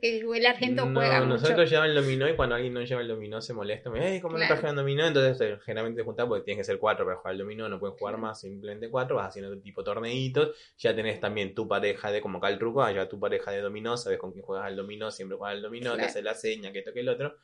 que, 0.00 0.20
el 0.20 0.46
argento 0.46 0.84
no, 0.84 1.00
juega. 1.00 1.20
Nosotros 1.20 1.70
llevamos 1.70 1.90
el 1.90 2.02
dominó 2.02 2.28
y 2.28 2.36
cuando 2.36 2.54
alguien 2.54 2.74
no 2.74 2.82
lleva 2.82 3.00
el 3.00 3.08
dominó 3.08 3.40
se 3.40 3.54
molesta. 3.54 3.88
Me 3.88 4.00
dice, 4.00 4.20
¿cómo 4.20 4.36
no 4.36 4.42
estás 4.42 4.60
jugando 4.60 4.82
dominó? 4.82 5.06
Entonces 5.06 5.40
eh, 5.40 5.58
generalmente 5.64 6.02
juntamos 6.02 6.28
porque 6.28 6.44
tienes 6.44 6.60
que 6.60 6.72
ser 6.72 6.78
cuatro 6.78 7.06
para 7.06 7.16
jugar 7.16 7.32
el 7.32 7.38
dominó. 7.38 7.68
No 7.68 7.80
pueden 7.80 7.96
jugar 7.96 8.18
más, 8.18 8.40
simplemente 8.40 8.90
cuatro. 8.90 9.16
Vas 9.16 9.28
haciendo 9.28 9.58
tipo 9.60 9.82
torneitos. 9.82 10.50
Ya 10.76 10.94
tenés 10.94 11.18
también 11.18 11.54
tu 11.54 11.66
pareja 11.66 12.10
de 12.10 12.20
como 12.20 12.38
acá 12.38 12.48
el 12.48 12.58
truco. 12.58 12.82
Allá 12.82 13.08
tu 13.08 13.18
pareja 13.18 13.50
de 13.52 13.62
dominó. 13.62 13.96
Sabes 13.96 14.18
con 14.18 14.32
quién 14.32 14.44
juegas 14.44 14.66
al 14.66 14.76
dominó. 14.76 15.10
Siempre 15.10 15.38
juegas 15.38 15.56
al 15.56 15.62
dominó. 15.62 15.96
Te 15.96 16.02
hace 16.02 16.20
la 16.20 16.34
seña, 16.34 16.72
que 16.72 16.80
esto, 16.80 16.92
que 16.92 17.00
el 17.00 17.08
otro. 17.08 17.36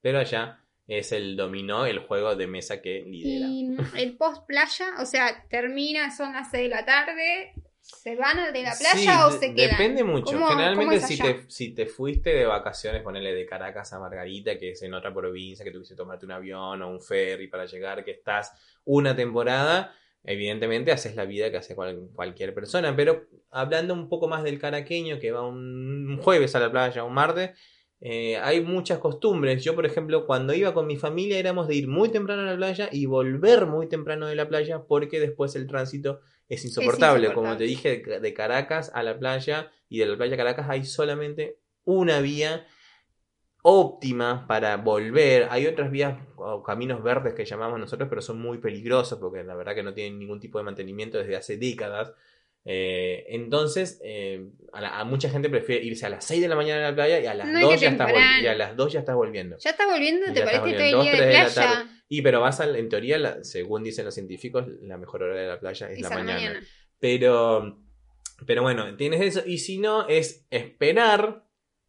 Pero 0.00 0.18
allá 0.18 0.58
es 0.90 1.12
el 1.12 1.36
dominó, 1.36 1.86
el 1.86 2.00
juego 2.00 2.34
de 2.34 2.48
mesa 2.48 2.82
que 2.82 3.02
lidera. 3.02 3.46
Y 3.46 3.76
el 3.96 4.16
post 4.16 4.44
playa, 4.46 4.94
o 4.98 5.06
sea, 5.06 5.46
termina, 5.48 6.14
son 6.14 6.32
las 6.32 6.50
6 6.50 6.64
de 6.64 6.68
la 6.68 6.84
tarde, 6.84 7.52
¿Se 7.80 8.14
van 8.14 8.52
de 8.52 8.62
la 8.62 8.74
playa 8.78 9.26
o 9.26 9.30
se 9.30 9.54
quedan? 9.54 9.78
Depende 9.78 10.04
mucho. 10.04 10.38
Generalmente 10.46 11.00
si 11.00 11.18
te, 11.18 11.44
si 11.48 11.74
te 11.74 11.86
fuiste 11.86 12.30
de 12.30 12.46
vacaciones, 12.46 13.02
ponele 13.02 13.34
de 13.34 13.46
Caracas 13.46 13.92
a 13.92 13.98
Margarita, 13.98 14.58
que 14.58 14.70
es 14.70 14.82
en 14.82 14.94
otra 14.94 15.12
provincia, 15.12 15.64
que 15.64 15.70
tuviste 15.70 15.94
que 15.94 15.98
tomarte 15.98 16.24
un 16.24 16.32
avión 16.32 16.82
o 16.82 16.88
un 16.88 17.00
ferry 17.00 17.48
para 17.48 17.66
llegar, 17.66 18.04
que 18.04 18.12
estás 18.12 18.52
una 18.84 19.16
temporada, 19.16 19.94
evidentemente 20.22 20.92
haces 20.92 21.16
la 21.16 21.24
vida 21.24 21.50
que 21.50 21.56
hace 21.56 21.74
cualquier 21.74 22.54
persona. 22.54 22.94
Pero 22.94 23.26
hablando 23.50 23.94
un 23.94 24.08
poco 24.08 24.28
más 24.28 24.44
del 24.44 24.58
caraqueño, 24.58 25.18
que 25.18 25.32
va 25.32 25.46
un 25.46 26.18
jueves 26.22 26.54
a 26.54 26.60
la 26.60 26.70
playa, 26.70 27.02
un 27.02 27.14
martes, 27.14 27.58
eh, 28.00 28.38
hay 28.38 28.62
muchas 28.62 28.98
costumbres. 28.98 29.62
Yo, 29.62 29.74
por 29.74 29.84
ejemplo, 29.84 30.26
cuando 30.26 30.54
iba 30.54 30.72
con 30.72 30.86
mi 30.86 30.96
familia 30.96 31.38
éramos 31.38 31.68
de 31.68 31.74
ir 31.74 31.86
muy 31.86 32.08
temprano 32.08 32.42
a 32.42 32.46
la 32.46 32.56
playa 32.56 32.88
y 32.90 33.04
volver 33.06 33.66
muy 33.66 33.88
temprano 33.88 34.26
de 34.26 34.34
la 34.34 34.48
playa 34.48 34.84
porque 34.88 35.20
después 35.20 35.54
el 35.54 35.66
tránsito 35.66 36.20
es 36.48 36.64
insoportable. 36.64 37.32
Como 37.34 37.56
te 37.56 37.64
dije, 37.64 37.98
de 37.98 38.34
Caracas 38.34 38.90
a 38.94 39.02
la 39.02 39.18
playa 39.18 39.70
y 39.88 39.98
de 39.98 40.06
la 40.06 40.16
playa 40.16 40.34
a 40.34 40.38
Caracas 40.38 40.66
hay 40.70 40.84
solamente 40.84 41.58
una 41.84 42.20
vía 42.20 42.66
óptima 43.62 44.46
para 44.46 44.78
volver. 44.78 45.48
Hay 45.50 45.66
otras 45.66 45.90
vías 45.90 46.18
o 46.36 46.62
caminos 46.62 47.02
verdes 47.02 47.34
que 47.34 47.44
llamamos 47.44 47.78
nosotros, 47.78 48.08
pero 48.08 48.22
son 48.22 48.40
muy 48.40 48.58
peligrosos 48.58 49.18
porque 49.18 49.44
la 49.44 49.54
verdad 49.54 49.74
que 49.74 49.82
no 49.82 49.92
tienen 49.92 50.18
ningún 50.18 50.40
tipo 50.40 50.56
de 50.56 50.64
mantenimiento 50.64 51.18
desde 51.18 51.36
hace 51.36 51.58
décadas. 51.58 52.12
Eh, 52.64 53.24
entonces, 53.28 54.00
eh, 54.04 54.46
a, 54.72 55.04
mucha 55.04 55.30
gente 55.30 55.48
prefiere 55.48 55.84
irse 55.84 56.06
a 56.06 56.10
las 56.10 56.24
6 56.24 56.42
de 56.42 56.48
la 56.48 56.56
mañana 56.56 56.86
a 56.86 56.90
la 56.90 56.94
playa 56.94 57.20
y 57.20 57.26
a 57.26 57.34
las, 57.34 57.50
2, 57.52 57.80
ya 57.80 57.88
estás 57.88 58.12
y 58.42 58.46
a 58.46 58.54
las 58.54 58.76
2 58.76 58.92
ya 58.92 59.00
estás 59.00 59.14
volviendo. 59.14 59.56
Ya 59.58 59.70
estás 59.70 59.86
volviendo, 59.86 60.32
te 60.32 60.42
parece 60.42 60.72
todo 60.72 61.02
el 61.02 61.02
día 61.02 61.12
de 61.12 61.50
playa. 61.50 61.88
y 62.08 62.22
pero 62.22 62.40
vas 62.40 62.60
en 62.60 62.88
teoría, 62.88 63.42
según 63.42 63.82
dicen 63.82 64.04
los 64.04 64.14
científicos, 64.14 64.66
la 64.82 64.98
mejor 64.98 65.22
hora 65.22 65.40
de 65.40 65.48
la 65.48 65.58
playa 65.58 65.90
es 65.90 66.00
la 66.00 66.10
mañana. 66.10 66.60
Pero, 66.98 67.78
pero 68.46 68.62
bueno, 68.62 68.94
tienes 68.96 69.22
eso. 69.22 69.42
Y 69.46 69.58
si 69.58 69.78
no, 69.78 70.06
es 70.06 70.46
esperar 70.50 71.44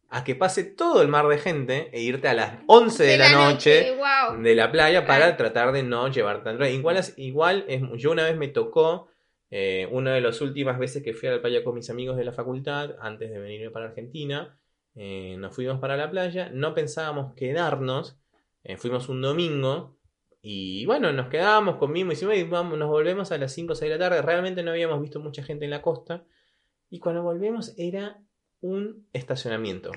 a 0.08 0.24
que 0.24 0.34
pase 0.34 0.64
todo 0.64 1.00
el 1.00 1.08
mar 1.08 1.26
de 1.28 1.38
gente 1.38 1.90
e 1.92 2.00
irte 2.00 2.28
a 2.28 2.34
las 2.34 2.58
11 2.66 3.02
de, 3.02 3.16
la, 3.18 3.32
noche, 3.32 3.94
de 4.40 4.54
la 4.54 4.70
playa 4.70 5.06
para 5.06 5.36
tratar 5.36 5.72
de 5.72 5.82
no 5.82 6.08
llevar 6.08 6.42
tanto. 6.44 6.66
Igual, 6.66 7.00
igual 7.16 7.64
es, 7.66 7.82
yo 7.96 8.10
una 8.10 8.24
vez 8.24 8.36
me 8.36 8.48
tocó 8.48 9.08
eh, 9.54 9.86
una 9.90 10.14
de 10.14 10.22
las 10.22 10.40
últimas 10.40 10.78
veces 10.78 11.02
que 11.02 11.12
fui 11.12 11.28
a 11.28 11.32
la 11.32 11.42
playa 11.42 11.62
con 11.62 11.74
mis 11.74 11.90
amigos 11.90 12.16
de 12.16 12.24
la 12.24 12.32
facultad, 12.32 12.96
antes 13.00 13.30
de 13.30 13.38
venirme 13.38 13.68
para 13.68 13.84
Argentina, 13.84 14.58
eh, 14.94 15.36
nos 15.38 15.54
fuimos 15.54 15.78
para 15.78 15.94
la 15.94 16.10
playa, 16.10 16.48
no 16.54 16.72
pensábamos 16.72 17.34
quedarnos, 17.34 18.18
eh, 18.64 18.78
fuimos 18.78 19.10
un 19.10 19.20
domingo 19.20 19.98
y 20.40 20.86
bueno, 20.86 21.12
nos 21.12 21.28
quedábamos, 21.28 21.76
comimos, 21.76 22.14
hicimos 22.14 22.34
y 22.36 22.44
vamos, 22.44 22.78
nos 22.78 22.88
volvemos 22.88 23.30
a 23.30 23.36
las 23.36 23.52
5 23.52 23.74
o 23.74 23.76
6 23.76 23.90
de 23.92 23.98
la 23.98 24.08
tarde, 24.08 24.22
realmente 24.22 24.62
no 24.62 24.70
habíamos 24.70 25.02
visto 25.02 25.20
mucha 25.20 25.42
gente 25.42 25.66
en 25.66 25.70
la 25.70 25.82
costa 25.82 26.24
y 26.88 26.98
cuando 26.98 27.22
volvemos 27.22 27.74
era 27.76 28.22
un 28.62 29.06
estacionamiento. 29.12 29.90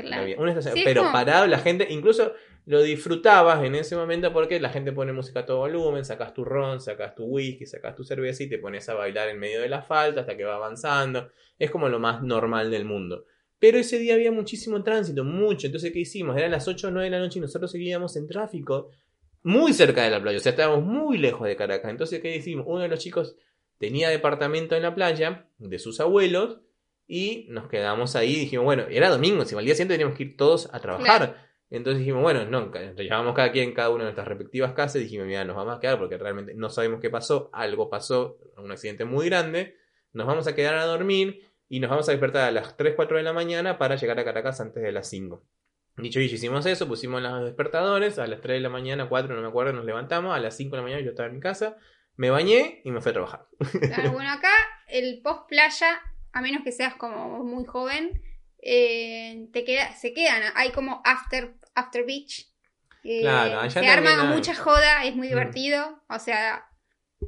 pero 0.84 1.12
parado 1.12 1.48
la 1.48 1.60
gente, 1.60 1.88
incluso 1.90 2.34
lo 2.66 2.82
disfrutabas 2.82 3.64
en 3.64 3.76
ese 3.76 3.96
momento 3.96 4.34
porque 4.34 4.60
la 4.60 4.70
gente 4.70 4.92
pone 4.92 5.14
música 5.14 5.42
a 5.42 5.46
todo 5.46 5.60
volumen, 5.60 6.04
sacas 6.04 6.34
tu 6.34 6.44
ron, 6.44 6.82
sacas 6.82 7.14
tu 7.14 7.26
whisky, 7.26 7.68
sacas 7.68 7.96
tu 7.96 8.04
cerveza 8.04 8.44
y 8.44 8.50
te 8.50 8.58
pones 8.58 8.90
a 8.90 8.96
bailar 8.96 9.30
en 9.30 9.40
medio 9.40 9.62
de 9.62 9.70
la 9.70 9.84
falta 9.84 10.22
hasta 10.22 10.36
que 10.36 10.44
va 10.44 10.56
avanzando. 10.56 11.30
Es 11.60 11.70
como 11.70 11.90
lo 11.90 12.00
más 12.00 12.24
normal 12.24 12.72
del 12.72 12.86
mundo. 12.86 13.26
Pero 13.60 13.78
ese 13.78 14.00
día 14.00 14.16
había 14.16 14.32
muchísimo 14.32 14.84
tránsito, 14.84 15.24
mucho. 15.24 15.68
Entonces, 15.68 15.94
¿qué 15.94 16.00
hicimos? 16.00 16.36
Eran 16.36 16.52
las 16.52 16.68
8 16.68 16.88
o 16.88 16.92
9 16.92 17.06
de 17.06 17.12
la 17.12 17.20
noche 17.20 17.38
y 17.38 17.42
nosotros 17.42 17.72
seguíamos 17.72 18.18
en 18.18 18.28
tráfico 18.28 18.90
muy 19.44 19.74
cerca 19.74 20.04
de 20.04 20.10
la 20.10 20.22
playa. 20.22 20.38
O 20.38 20.42
sea, 20.42 20.50
estábamos 20.50 20.84
muy 20.84 21.20
lejos 21.20 21.48
de 21.48 21.56
Caracas. 21.56 21.92
Entonces, 21.92 22.20
¿qué 22.20 22.36
hicimos? 22.36 22.66
Uno 22.68 22.80
de 22.80 22.88
los 22.88 23.00
chicos 23.00 23.38
tenía 23.78 24.10
departamento 24.10 24.76
en 24.76 24.82
la 24.82 24.96
playa 24.96 25.48
de 25.60 25.78
sus 25.78 26.00
abuelos 26.00 26.62
y 27.08 27.48
nos 27.50 27.68
quedamos 27.68 28.16
ahí. 28.16 28.36
Dijimos, 28.36 28.66
bueno, 28.66 28.86
era 28.90 29.10
domingo, 29.10 29.46
si 29.46 29.56
al 29.56 29.66
día 29.66 29.76
siguiente 29.76 29.96
teníamos 29.96 30.18
que 30.18 30.24
ir 30.24 30.38
todos 30.38 30.74
a 30.74 30.80
trabajar. 30.80 31.46
Entonces 31.70 32.00
dijimos, 32.00 32.22
bueno, 32.22 32.46
no, 32.46 32.72
llevamos 32.96 33.34
cada 33.34 33.52
quien 33.52 33.74
cada 33.74 33.90
una 33.90 34.00
de 34.00 34.06
nuestras 34.06 34.28
respectivas 34.28 34.74
casas 34.74 34.98
y 34.98 35.06
dijimos, 35.06 35.28
mira, 35.28 35.44
nos 35.46 35.56
vamos 35.56 35.78
a 35.78 35.80
quedar 35.80 35.98
porque 35.98 36.18
realmente 36.18 36.54
no 36.54 36.70
sabemos 36.70 37.00
qué 37.02 37.10
pasó, 37.10 37.50
algo 37.54 37.90
pasó, 37.90 38.38
un 38.58 38.72
accidente 38.72 39.04
muy 39.04 39.26
grande, 39.28 39.76
nos 40.14 40.28
vamos 40.28 40.48
a 40.48 40.56
quedar 40.56 40.76
a 40.76 40.86
dormir 40.86 41.52
y 41.68 41.80
nos 41.80 41.90
vamos 41.90 42.08
a 42.08 42.12
despertar 42.12 42.48
a 42.48 42.52
las 42.52 42.78
3, 42.78 42.94
4 42.96 43.18
de 43.18 43.24
la 43.24 43.34
mañana 43.34 43.78
para 43.78 43.96
llegar 43.96 44.20
a 44.20 44.24
Caracas 44.24 44.62
antes 44.62 44.84
de 44.84 44.92
las 44.92 45.10
5. 45.10 45.44
Dicho 45.98 46.20
y 46.20 46.26
hicimos 46.26 46.66
eso, 46.66 46.88
pusimos 46.88 47.22
los 47.22 47.46
despertadores, 47.46 48.20
a 48.20 48.28
las 48.28 48.42
3 48.42 48.58
de 48.58 48.62
la 48.62 48.70
mañana, 48.70 49.10
4, 49.10 49.34
no 49.34 49.42
me 49.42 49.48
acuerdo, 49.48 49.74
nos 49.74 49.86
levantamos, 49.86 50.36
a 50.36 50.40
las 50.40 50.56
5 50.56 50.72
de 50.72 50.78
la 50.78 50.84
mañana 50.84 51.02
yo 51.02 51.12
estaba 51.12 51.30
en 51.30 51.36
mi 51.36 51.42
casa, 51.42 51.78
me 52.16 52.30
bañé 52.30 52.82
y 52.84 52.92
me 52.92 53.02
fui 53.02 53.10
a 53.10 53.14
trabajar. 53.14 53.48
bueno, 54.14 54.32
acá 54.32 54.52
el 54.88 55.22
post 55.24 55.48
playa, 55.48 56.02
a 56.36 56.42
menos 56.42 56.64
que 56.64 56.74
seas 56.74 56.96
como 56.96 57.46
muy 57.46 57.64
joven, 57.66 58.22
eh, 58.62 59.48
te 59.54 59.64
queda, 59.64 59.94
se 59.94 60.14
quedan, 60.14 60.44
hay 60.56 60.72
como 60.72 61.02
after, 61.06 61.56
after 61.74 62.06
beach. 62.06 62.52
Eh, 63.06 63.24
se 63.70 63.88
arma 63.88 64.26
mucha 64.26 64.54
joda, 64.54 65.06
es 65.06 65.16
muy 65.16 65.28
mm. 65.28 65.30
divertido. 65.30 66.04
O 66.10 66.20
sea, 66.20 66.68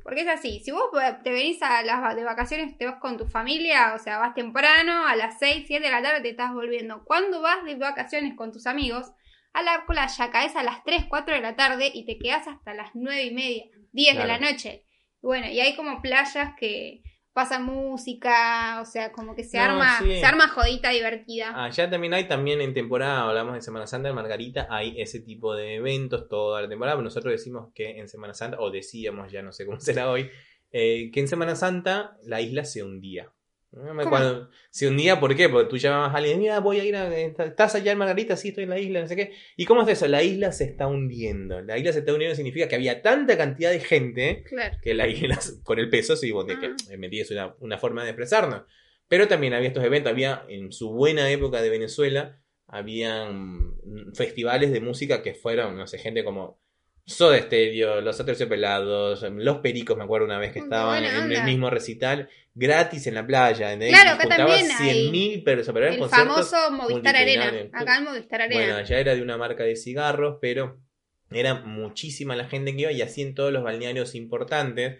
porque 0.04 0.22
es 0.22 0.28
así, 0.28 0.60
si 0.60 0.72
vos 0.72 0.92
te 1.24 1.32
venís 1.32 1.64
a 1.64 1.84
las 1.84 2.18
de 2.18 2.26
vacaciones, 2.26 2.78
te 2.78 2.86
vas 2.86 3.00
con 3.00 3.18
tu 3.18 3.26
familia, 3.26 3.94
o 3.96 3.98
sea, 3.98 4.18
vas 4.18 4.36
temprano, 4.36 5.08
a 5.08 5.16
las 5.16 5.40
6, 5.40 5.64
7 5.66 5.86
de 5.86 5.92
la 5.92 6.02
tarde 6.02 6.20
te 6.20 6.32
estás 6.32 6.54
volviendo. 6.54 7.06
Cuando 7.06 7.42
vas 7.42 7.64
de 7.64 7.76
vacaciones 7.76 8.36
con 8.36 8.52
tus 8.52 8.68
amigos, 8.68 9.14
a 9.54 9.64
la 9.64 9.86
playa 9.88 10.32
caes 10.32 10.58
a 10.58 10.64
las 10.64 10.84
3, 10.84 11.06
4 11.08 11.36
de 11.36 11.42
la 11.42 11.56
tarde 11.56 11.90
y 11.94 12.06
te 12.06 12.18
quedas 12.18 12.46
hasta 12.50 12.74
las 12.74 12.90
9 12.94 13.24
y 13.24 13.34
media, 13.34 13.66
10 13.94 14.18
de 14.18 14.26
la 14.26 14.38
noche. 14.38 14.84
Bueno, 15.22 15.48
y 15.48 15.62
hay 15.62 15.78
como 15.78 16.02
playas 16.02 16.50
que 16.60 17.04
pasa 17.38 17.60
música, 17.60 18.82
o 18.82 18.86
sea, 18.86 19.12
como 19.12 19.36
que 19.36 19.44
se 19.44 19.60
arma, 19.60 20.00
se 20.00 20.26
arma 20.26 20.48
jodita 20.48 20.90
divertida. 20.90 21.52
Ah, 21.54 21.70
ya 21.70 21.88
también 21.88 22.16
hay 22.16 22.28
también 22.28 22.62
en 22.62 22.74
temporada, 22.74 23.30
hablamos 23.30 23.54
de 23.54 23.62
Semana 23.62 23.86
Santa 23.86 24.10
en 24.10 24.16
Margarita, 24.16 24.66
hay 24.72 25.00
ese 25.00 25.20
tipo 25.20 25.54
de 25.54 25.76
eventos 25.76 26.28
toda 26.30 26.64
la 26.64 26.68
temporada, 26.68 27.00
nosotros 27.00 27.32
decimos 27.32 27.72
que 27.76 28.00
en 28.00 28.10
Semana 28.10 28.34
Santa, 28.34 28.58
o 28.60 28.72
decíamos, 28.72 29.32
ya 29.32 29.44
no 29.44 29.52
sé 29.52 29.68
cómo 29.68 29.80
será 29.80 30.10
hoy, 30.10 30.32
eh, 30.72 31.12
que 31.14 31.20
en 31.20 31.28
Semana 31.28 31.56
Santa 31.56 32.18
la 32.24 32.42
isla 32.42 32.66
se 32.66 32.82
hundía. 32.82 33.32
Cuando 33.72 34.50
se 34.70 34.88
hundía, 34.88 35.20
¿por 35.20 35.36
qué? 35.36 35.50
Porque 35.50 35.70
tú 35.70 35.78
llamabas 35.78 36.14
a 36.14 36.18
alguien, 36.18 36.40
mira, 36.40 36.60
voy 36.60 36.80
a 36.80 36.86
ir 36.86 36.96
a. 36.96 37.16
¿Estás 37.16 37.76
allá 37.76 37.92
en 37.92 37.98
Margarita? 37.98 38.38
Sí, 38.38 38.50
estoy 38.50 38.64
en 38.64 38.70
la 38.70 38.80
isla, 38.80 39.02
no 39.02 39.08
sé 39.08 39.16
qué. 39.16 39.34
¿Y 39.56 39.66
cómo 39.66 39.84
es 39.84 39.90
eso? 39.90 40.08
La 40.08 40.24
isla 40.24 40.52
se 40.52 40.64
está 40.64 40.88
hundiendo. 40.88 41.62
La 41.62 41.78
isla 41.78 41.92
se 41.92 42.00
está 42.00 42.14
hundiendo 42.14 42.36
significa 42.36 42.68
que 42.68 42.76
había 42.76 43.02
tanta 43.02 43.38
cantidad 43.38 43.72
de 43.72 43.80
gente 43.80 44.44
que 44.82 44.94
la 44.94 45.08
isla, 45.08 45.38
con 45.64 45.80
el 45.80 45.90
peso, 45.90 46.16
sí, 46.16 46.32
vos 46.32 46.46
que 46.46 46.54
ah. 46.54 46.98
me 46.98 47.08
es 47.08 47.32
una, 47.32 47.56
una 47.60 47.78
forma 47.78 48.04
de 48.04 48.12
expresarnos. 48.12 48.64
Pero 49.08 49.28
también 49.28 49.54
había 49.54 49.70
estos 49.70 49.84
eventos, 49.84 50.12
había 50.12 50.44
en 50.50 50.72
su 50.72 50.92
buena 50.92 51.30
época 51.30 51.62
de 51.62 51.70
Venezuela, 51.70 52.40
habían 52.68 53.76
festivales 54.14 54.72
de 54.72 54.82
música 54.82 55.22
que 55.22 55.34
fueron, 55.34 55.78
no 55.78 55.88
sé, 55.88 55.98
gente 55.98 56.24
como 56.24 56.60
Soda 57.06 57.40
Stereo, 57.40 58.02
Los 58.02 58.20
Aterciopelados, 58.20 59.24
Los 59.32 59.60
Pericos, 59.60 59.96
me 59.96 60.04
acuerdo 60.04 60.26
una 60.26 60.40
vez 60.40 60.52
que 60.52 60.60
estaban 60.60 61.06
en 61.06 61.32
el 61.32 61.44
mismo 61.46 61.70
recital, 61.70 62.30
gratis 62.58 63.06
en 63.08 63.14
la 63.14 63.26
playa. 63.26 63.78
Claro, 63.78 64.12
acá 64.12 64.28
también 64.28 64.68
hay. 64.72 65.10
100.000 65.10 65.44
personas. 65.44 65.96
el 65.96 66.10
famoso 66.10 66.72
Movistar 66.72 67.16
Arena. 67.16 67.70
Acá 67.72 68.00
el 68.00 68.04
Movistar 68.04 68.42
Arena. 68.42 68.74
Bueno, 68.74 68.82
ya 68.82 68.98
era 69.00 69.16
de 69.16 69.22
una 69.22 69.38
marca 69.38 69.64
de 69.64 69.76
cigarros, 69.76 70.38
pero 70.42 70.82
era 71.30 71.56
muchísima 71.56 72.36
la 72.36 72.46
gente 72.46 72.76
que 72.76 72.82
iba 72.82 72.92
y 72.92 73.02
así 73.02 73.22
en 73.22 73.36
todos 73.36 73.54
los 73.54 73.64
balnearios 73.64 74.16
importantes. 74.16 74.98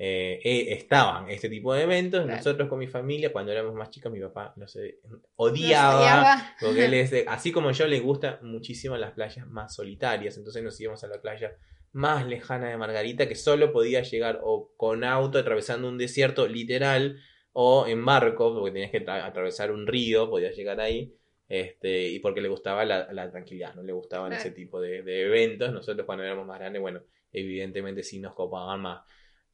Eh, 0.00 0.38
eh, 0.44 0.74
estaban 0.74 1.28
este 1.28 1.48
tipo 1.48 1.74
de 1.74 1.82
eventos. 1.82 2.24
Nosotros 2.24 2.68
con 2.68 2.78
mi 2.78 2.86
familia, 2.86 3.32
cuando 3.32 3.50
éramos 3.50 3.74
más 3.74 3.90
chicos, 3.90 4.12
mi 4.12 4.20
papá 4.20 4.52
no 4.56 4.68
sé, 4.68 5.00
odiaba, 5.34 6.54
porque 6.60 6.84
él 6.84 6.94
es 6.94 7.12
así 7.26 7.50
como 7.50 7.72
yo 7.72 7.86
le 7.88 7.98
gusta 7.98 8.38
muchísimo 8.42 8.96
las 8.96 9.12
playas 9.12 9.48
más 9.48 9.74
solitarias. 9.74 10.36
Entonces 10.36 10.62
nos 10.62 10.80
íbamos 10.80 11.02
a 11.02 11.08
la 11.08 11.20
playa 11.20 11.56
más 11.92 12.26
lejana 12.26 12.68
de 12.68 12.76
Margarita, 12.76 13.28
que 13.28 13.34
solo 13.34 13.72
podía 13.72 14.02
llegar 14.02 14.40
o 14.42 14.72
con 14.76 15.04
auto 15.04 15.38
atravesando 15.38 15.88
un 15.88 15.98
desierto 15.98 16.46
literal 16.46 17.20
o 17.52 17.86
en 17.86 18.04
barco, 18.04 18.54
porque 18.54 18.72
tenías 18.72 18.90
que 18.90 19.04
atravesar 19.08 19.70
un 19.70 19.86
río, 19.86 20.30
podías 20.30 20.56
llegar 20.56 20.80
ahí. 20.80 21.14
Este, 21.48 22.08
y 22.08 22.18
porque 22.18 22.42
le 22.42 22.48
gustaba 22.48 22.84
la, 22.84 23.30
tranquilidad, 23.30 23.74
no 23.74 23.82
le 23.82 23.92
gustaban 23.92 24.32
ese 24.34 24.50
tipo 24.50 24.80
de, 24.80 25.02
de, 25.02 25.22
eventos. 25.22 25.72
Nosotros 25.72 26.04
cuando 26.04 26.24
éramos 26.24 26.46
más 26.46 26.58
grandes, 26.58 26.82
bueno, 26.82 27.00
evidentemente 27.32 28.02
sí 28.02 28.18
nos 28.20 28.34
copaban 28.34 28.80
más. 28.80 29.00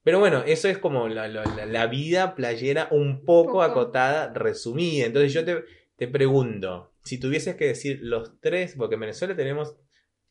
Pero 0.05 0.19
bueno, 0.19 0.43
eso 0.47 0.69
es 0.69 0.77
como 0.77 1.09
la, 1.09 1.87
vida 1.87 2.35
playera 2.35 2.89
un 2.91 3.25
poco, 3.25 3.63
acotada, 3.63 4.33
resumida. 4.35 5.07
Entonces 5.07 5.33
yo 5.33 5.45
te, 5.47 5.65
te, 5.97 6.09
pregunto, 6.09 6.93
si 7.03 7.19
tuvieses 7.19 7.57
que 7.57 7.69
decir 7.69 8.01
los 8.03 8.39
tres, 8.41 8.75
porque 8.77 8.97
en 8.97 9.01
Venezuela 9.01 9.35
tenemos 9.35 9.77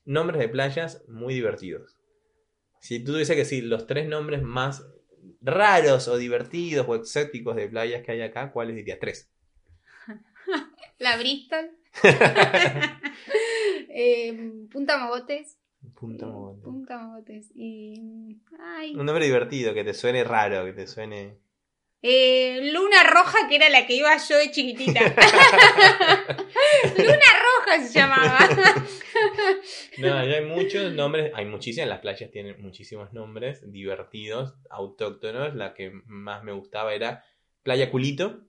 nombres 0.06 0.40
de 0.40 0.50
playas 0.50 1.04
muy 1.08 1.34
divertidos. 1.34 1.98
Si 2.80 3.00
tú 3.00 3.14
tuvieses 3.14 3.36
que 3.36 3.44
decir 3.44 3.64
los 3.64 3.88
tres 3.88 4.08
nombres 4.08 4.42
más 4.42 4.86
raros 5.42 6.08
o 6.08 6.18
divertidos 6.18 6.86
o 6.88 6.96
exóticos 6.96 7.56
de 7.56 7.70
playas 7.70 8.04
que 8.04 8.12
hay 8.12 8.22
acá, 8.22 8.52
¿cuáles 8.52 8.76
dirías? 8.76 9.00
Tres. 9.00 9.32
La 11.00 11.18
Bristol. 11.18 11.72
Eh, 13.96 14.66
Punta 14.72 14.98
Mogotes. 14.98 15.60
Punta 15.94 16.26
Mogotes. 16.26 16.64
Punta 16.64 16.98
Mogotes. 16.98 17.52
Y. 17.54 18.42
Un 18.96 19.06
nombre 19.06 19.26
divertido, 19.26 19.76
que 19.76 19.84
te 19.84 19.94
suene 19.94 20.24
raro, 20.24 20.66
que 20.66 20.74
te 20.74 20.88
suene. 20.88 21.38
Eh, 22.06 22.60
Luna 22.74 23.02
Roja, 23.10 23.48
que 23.48 23.56
era 23.56 23.70
la 23.70 23.88
que 23.88 23.94
iba 23.96 24.16
yo 24.18 24.38
de 24.38 24.52
chiquitita. 24.52 25.00
Luna 26.98 27.32
Roja 27.40 27.82
se 27.82 27.98
llamaba. 27.98 28.40
no, 30.00 30.26
ya 30.26 30.36
hay 30.36 30.44
muchos 30.44 30.92
nombres, 30.92 31.32
hay 31.34 31.46
muchísimas, 31.46 31.88
las 31.88 32.00
playas 32.00 32.30
tienen 32.30 32.62
muchísimos 32.62 33.14
nombres 33.14 33.72
divertidos, 33.72 34.54
autóctonos. 34.70 35.56
La 35.56 35.74
que 35.74 35.94
más 36.06 36.44
me 36.44 36.52
gustaba 36.52 36.94
era 36.94 37.24
Playa 37.64 37.90
Culito, 37.90 38.42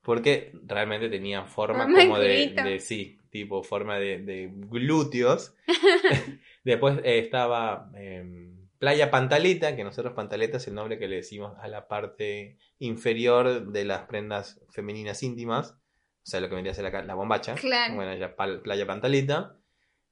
porque 0.00 0.50
realmente 0.66 1.08
tenía 1.08 1.44
forma 1.44 1.84
como 1.84 2.18
de, 2.18 2.80
sí, 2.80 3.20
tipo 3.30 3.62
forma 3.62 4.00
de, 4.00 4.50
glúteos. 4.52 5.54
Después 6.64 6.98
eh, 7.04 7.20
estaba 7.20 7.92
em, 7.94 8.51
Playa 8.82 9.12
Pantaleta, 9.12 9.76
que 9.76 9.84
nosotros 9.84 10.12
Pantaleta 10.12 10.56
es 10.56 10.66
el 10.66 10.74
nombre 10.74 10.98
que 10.98 11.06
le 11.06 11.14
decimos 11.14 11.56
a 11.60 11.68
la 11.68 11.86
parte 11.86 12.58
inferior 12.80 13.70
de 13.70 13.84
las 13.84 14.08
prendas 14.08 14.60
femeninas 14.70 15.22
íntimas. 15.22 15.70
O 15.70 16.24
sea, 16.24 16.40
lo 16.40 16.48
que 16.48 16.56
vendría 16.56 16.72
a 16.72 16.74
ser 16.74 16.92
la, 16.92 17.02
la 17.04 17.14
bombacha. 17.14 17.54
Bueno, 17.94 18.12
ya 18.16 18.34
Playa 18.34 18.84
Pantaleta. 18.84 19.56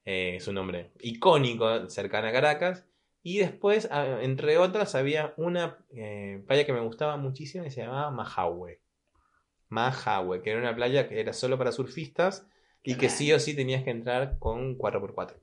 Eh, 0.04 0.37
es 0.37 0.46
un 0.46 0.54
nombre 0.54 0.92
icónico 1.00 1.90
cercana 1.90 2.28
a 2.28 2.33
Caracas. 2.33 2.87
Y 3.24 3.38
después, 3.38 3.88
entre 3.90 4.56
otras, 4.59 4.94
había 4.94 5.35
una 5.37 5.85
eh, 5.92 6.40
playa 6.46 6.64
que 6.64 6.72
me 6.72 6.78
gustaba 6.78 7.16
muchísimo 7.16 7.64
y 7.64 7.72
se 7.72 7.80
llamaba 7.80 8.12
Majahue. 8.12 8.80
Majahue, 9.68 10.42
que 10.42 10.50
era 10.50 10.61
una 10.61 10.76
playa 10.76 11.09
que 11.09 11.18
era 11.18 11.33
solo 11.33 11.59
para 11.59 11.72
surfistas 11.72 12.46
y 12.85 12.94
que 12.94 13.09
sí 13.09 13.33
o 13.33 13.40
sí 13.40 13.56
tenías 13.56 13.83
que 13.83 13.90
entrar 13.90 14.38
con 14.38 14.78
4x4. 14.78 15.40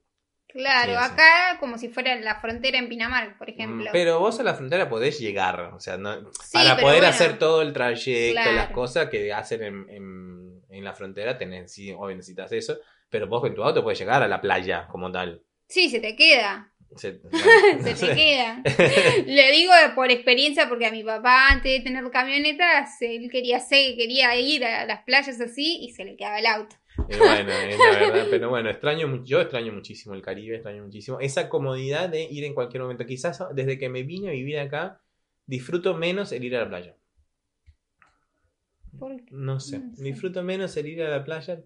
Claro, 0.48 0.98
acá 0.98 1.58
como 1.60 1.78
si 1.78 1.90
fuera 1.90 2.16
la 2.16 2.40
frontera 2.40 2.78
en 2.78 2.88
Pinamar, 2.88 3.38
por 3.38 3.50
ejemplo. 3.50 3.90
Pero 3.92 4.20
vos 4.20 4.40
a 4.40 4.44
la 4.44 4.56
frontera 4.56 4.90
podés 4.90 5.20
llegar, 5.20 5.60
o 5.74 5.80
sea, 5.80 5.98
no, 5.98 6.32
para 6.54 6.78
poder 6.78 7.06
hacer 7.06 7.38
todo 7.38 7.62
el 7.62 7.74
trayecto, 7.74 8.52
las 8.52 8.72
cosas 8.72 9.10
que 9.10 9.34
hacen 9.34 9.62
en, 9.64 10.64
en, 10.70 10.84
la 10.84 10.94
frontera, 10.94 11.38
tenés, 11.38 11.72
sí, 11.72 11.94
hoy 11.98 12.16
necesitas 12.16 12.52
eso, 12.54 12.80
pero 13.10 13.28
vos 13.28 13.42
con 13.42 13.54
tu 13.54 13.64
auto 13.64 13.84
puedes 13.84 14.00
llegar 14.00 14.24
a 14.24 14.28
la 14.28 14.40
playa 14.40 14.88
como 14.90 15.12
tal. 15.12 15.42
Sí, 15.68 15.90
se 15.90 16.00
te 16.00 16.16
queda. 16.16 16.72
Se, 16.96 17.12
te 18.00 18.16
queda. 18.16 18.64
Le 19.26 19.52
digo 19.52 19.74
por 19.96 20.10
experiencia 20.12 20.70
porque 20.70 20.86
a 20.86 20.92
mi 20.92 21.04
papá 21.04 21.50
antes 21.50 21.72
de 21.72 21.82
tener 21.82 22.10
camionetas, 22.10 23.02
él 23.02 23.30
quería, 23.30 23.60
quería 23.70 24.36
ir 24.38 24.64
a 24.66 24.86
las 24.86 25.04
playas 25.04 25.42
así 25.42 25.80
y 25.82 25.92
se 25.92 26.06
le 26.06 26.16
quedaba 26.16 26.40
el 26.40 26.46
auto. 26.46 26.78
Bueno, 26.98 27.52
es 27.70 27.80
la 27.80 28.00
verdad, 28.00 28.28
pero 28.30 28.50
bueno, 28.50 28.70
extraño, 28.70 29.24
yo 29.24 29.42
extraño 29.42 29.72
muchísimo 29.72 30.16
el 30.16 30.22
Caribe, 30.22 30.56
extraño 30.56 30.84
muchísimo 30.84 31.20
esa 31.20 31.50
comodidad 31.50 32.10
de 32.10 32.24
ir 32.24 32.44
en 32.44 32.54
cualquier 32.54 32.82
momento. 32.84 33.06
Quizás 33.06 33.44
desde 33.54 33.78
que 33.78 33.90
me 33.90 34.04
vine 34.04 34.30
a 34.30 34.32
vivir 34.32 34.60
acá, 34.60 35.02
disfruto 35.46 35.96
menos 35.96 36.32
el 36.32 36.44
ir 36.44 36.56
a 36.56 36.62
la 36.62 36.70
playa. 36.70 36.96
No 39.32 39.60
sé, 39.60 39.82
disfruto 39.98 40.44
menos 40.44 40.76
el 40.78 40.88
ir 40.88 41.04
a 41.04 41.10
la 41.10 41.24
playa. 41.24 41.62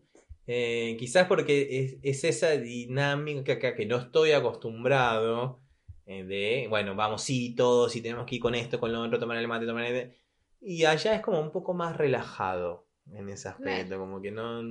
Eh, 0.48 0.98
quizás 1.00 1.28
porque 1.28 1.98
es, 2.02 2.24
esa 2.24 2.52
dinámica 2.52 3.58
que, 3.58 3.74
que 3.74 3.86
no 3.86 3.98
estoy 3.98 4.32
acostumbrado 4.32 5.62
eh, 6.06 6.24
de, 6.26 6.68
bueno, 6.68 6.94
vamos, 6.94 7.24
sí, 7.24 7.56
todos, 7.56 7.96
y 7.96 8.02
tenemos 8.02 8.26
que 8.26 8.36
ir 8.36 8.42
con 8.42 8.54
esto, 8.56 8.80
con 8.80 8.92
lo 8.92 9.02
otro, 9.02 9.18
tomar 9.18 9.38
el 9.38 9.48
mate, 9.48 9.66
tomar 9.66 9.86
el... 9.86 10.14
Y 10.60 10.84
allá 10.84 11.16
es 11.16 11.22
como 11.22 11.40
un 11.40 11.52
poco 11.52 11.74
más 11.74 11.96
relajado 11.96 12.86
en 13.14 13.30
ese 13.30 13.48
aspecto, 13.48 13.98
como 13.98 14.22
que 14.22 14.32
no... 14.32 14.62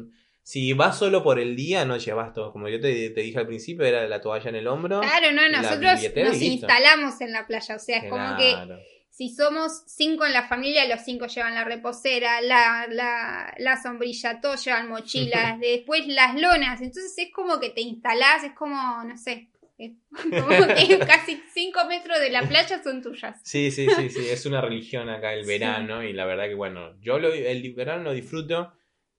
Si 0.43 0.73
vas 0.73 0.99
solo 0.99 1.23
por 1.23 1.39
el 1.39 1.55
día, 1.55 1.85
no 1.85 1.97
llevas 1.97 2.33
todo. 2.33 2.53
Como 2.53 2.69
yo 2.69 2.81
te, 2.81 3.11
dije 3.11 3.39
al 3.39 3.47
principio, 3.47 3.85
era 3.85 4.09
la 4.09 4.21
toalla 4.21 4.51
en 4.51 4.57
el 4.57 4.67
hombro. 4.67 5.01
Claro, 5.01 5.33
no, 5.33 5.49
nosotros 5.49 6.01
nos 6.17 6.43
instalamos 6.43 7.21
en 7.21 7.33
la 7.33 7.47
playa. 7.47 7.77
O 7.77 7.79
sea, 7.79 7.99
es 7.99 8.11
como 8.11 8.37
que 8.37 8.55
si 9.21 9.29
somos 9.29 9.83
cinco 9.87 10.25
en 10.25 10.33
la 10.33 10.49
familia, 10.49 10.89
los 10.89 11.03
cinco 11.03 11.27
llevan 11.27 11.55
la 11.55 11.65
reposera, 11.65 12.41
la, 12.41 12.87
la, 12.89 13.53
la 13.59 13.83
sombrilla, 13.83 14.41
todos 14.41 14.65
llevan 14.65 14.89
mochilas, 14.89 15.59
después 15.61 16.07
las 16.07 16.41
lonas. 16.41 16.81
Entonces 16.81 17.13
es 17.19 17.31
como 17.31 17.61
que 17.61 17.69
te 17.69 17.83
instalás, 17.83 18.45
es 18.45 18.53
como, 18.53 19.05
no 19.05 19.19
sé. 19.19 19.49
como 19.77 20.67
que 20.75 20.99
casi 21.07 21.43
cinco 21.53 21.85
metros 21.87 22.19
de 22.19 22.31
la 22.31 22.49
playa 22.49 22.83
son 22.83 23.03
tuyas. 23.03 23.39
Sí, 23.45 23.71
sí, 23.71 23.89
sí, 23.95 24.09
sí. 24.09 24.29
Es 24.29 24.47
una 24.47 24.63
religión 24.63 25.11
acá 25.11 25.35
el 25.35 25.45
verano. 25.45 26.03
Y 26.03 26.13
la 26.15 26.25
verdad 26.25 26.45
que, 26.45 26.55
bueno, 26.55 26.99
yo 27.03 27.19
lo, 27.19 27.31
el 27.31 27.75
verano 27.75 28.05
lo 28.05 28.13
disfruto. 28.13 28.73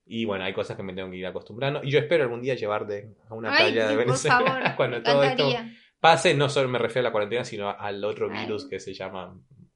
Y 0.04 0.24
bueno, 0.24 0.44
hay 0.44 0.52
cosas 0.52 0.76
que 0.76 0.82
me 0.82 0.92
tengo 0.92 1.10
que 1.10 1.16
ir 1.16 1.26
acostumbrando. 1.26 1.82
Y 1.82 1.90
yo 1.90 1.98
espero 1.98 2.24
algún 2.24 2.42
día 2.42 2.54
llevarte 2.54 3.14
a 3.28 3.34
una 3.34 3.56
playa 3.56 3.88
de 3.88 3.96
Venezuela. 3.96 4.74
cuando 4.76 5.02
todo 5.02 5.22
esto 5.22 5.48
pase, 6.00 6.34
no 6.34 6.48
solo 6.48 6.68
me 6.68 6.78
refiero 6.78 7.06
a 7.06 7.08
la 7.08 7.12
cuarentena, 7.12 7.44
sino 7.44 7.70
al 7.70 8.04
otro 8.04 8.28
virus 8.28 8.68
que 8.68 8.80
se 8.80 8.92
llama 8.92 9.34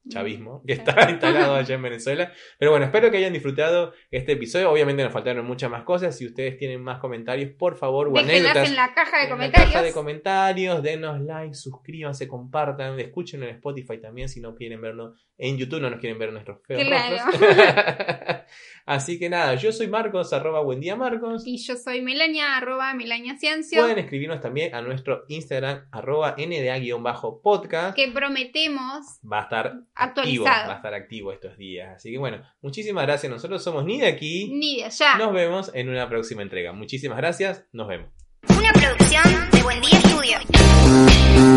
chavismo 0.09 0.63
que 0.65 0.73
está 0.73 0.95
instalado 1.09 1.55
allá 1.55 1.75
en 1.75 1.81
Venezuela. 1.81 2.31
Pero 2.57 2.71
bueno, 2.71 2.85
espero 2.85 3.11
que 3.11 3.17
hayan 3.17 3.33
disfrutado 3.33 3.93
este 4.11 4.33
episodio. 4.33 4.71
Obviamente 4.71 5.03
nos 5.03 5.13
faltaron 5.13 5.45
muchas 5.45 5.69
más 5.69 5.83
cosas. 5.83 6.17
Si 6.17 6.25
ustedes 6.25 6.57
tienen 6.57 6.81
más 6.81 6.99
comentarios, 6.99 7.51
por 7.51 7.77
favor, 7.77 8.07
o 8.07 8.17
anécdotas. 8.17 8.69
en 8.69 8.75
la 8.75 8.93
caja 8.93 9.23
de 9.23 9.29
comentarios. 9.29 9.71
caja 9.71 9.83
de 9.83 9.91
comentarios, 9.91 10.83
denos 10.83 11.21
like, 11.21 11.53
suscríbanse, 11.53 12.27
compartan, 12.27 12.99
escuchen 12.99 13.43
en 13.43 13.49
Spotify 13.49 13.99
también 13.99 14.29
si 14.29 14.41
no 14.41 14.55
quieren 14.55 14.81
vernos 14.81 15.13
en 15.37 15.57
YouTube, 15.57 15.81
no 15.81 15.89
nos 15.89 15.99
quieren 15.99 16.17
ver 16.17 16.31
nuestros 16.31 16.59
feos 16.65 16.81
Así 18.85 19.19
que 19.19 19.29
nada, 19.29 19.55
yo 19.55 19.71
soy 19.71 19.87
Marcos, 19.87 20.33
arroba 20.33 20.61
buen 20.61 20.79
día 20.79 20.95
Marcos. 20.95 21.43
Y 21.45 21.57
yo 21.57 21.75
soy 21.75 22.01
Melania, 22.01 22.55
arroba 22.57 22.93
Melania 22.93 23.37
Ciencia. 23.37 23.81
Pueden 23.81 23.99
escribirnos 23.99 24.41
también 24.41 24.73
a 24.73 24.81
nuestro 24.81 25.25
Instagram, 25.27 25.87
arroba 25.91 26.35
nda-podcast. 26.37 27.95
Que 27.95 28.11
prometemos 28.11 29.19
va 29.29 29.39
a 29.39 29.43
estar 29.43 29.81
actualizado. 29.97 30.67
va 30.67 30.73
a 30.73 30.77
estar 30.77 30.93
activo 30.93 31.31
estos 31.31 31.57
días. 31.57 31.95
Así 31.95 32.11
que 32.11 32.17
bueno, 32.17 32.41
muchísimas 32.61 33.05
gracias. 33.05 33.31
Nosotros 33.31 33.63
somos 33.63 33.85
ni 33.85 33.99
de 33.99 34.07
aquí 34.07 34.49
ni 34.53 34.77
de 34.77 34.85
allá. 34.85 35.17
Nos 35.17 35.33
vemos 35.33 35.71
en 35.73 35.89
una 35.89 36.07
próxima 36.09 36.41
entrega. 36.41 36.73
Muchísimas 36.73 37.17
gracias, 37.17 37.65
nos 37.71 37.87
vemos. 37.87 38.09
Una 38.49 38.71
producción 38.73 39.23
de 39.51 39.61
Buen 39.63 39.81
Día 39.81 39.97
Estudio. 39.97 41.56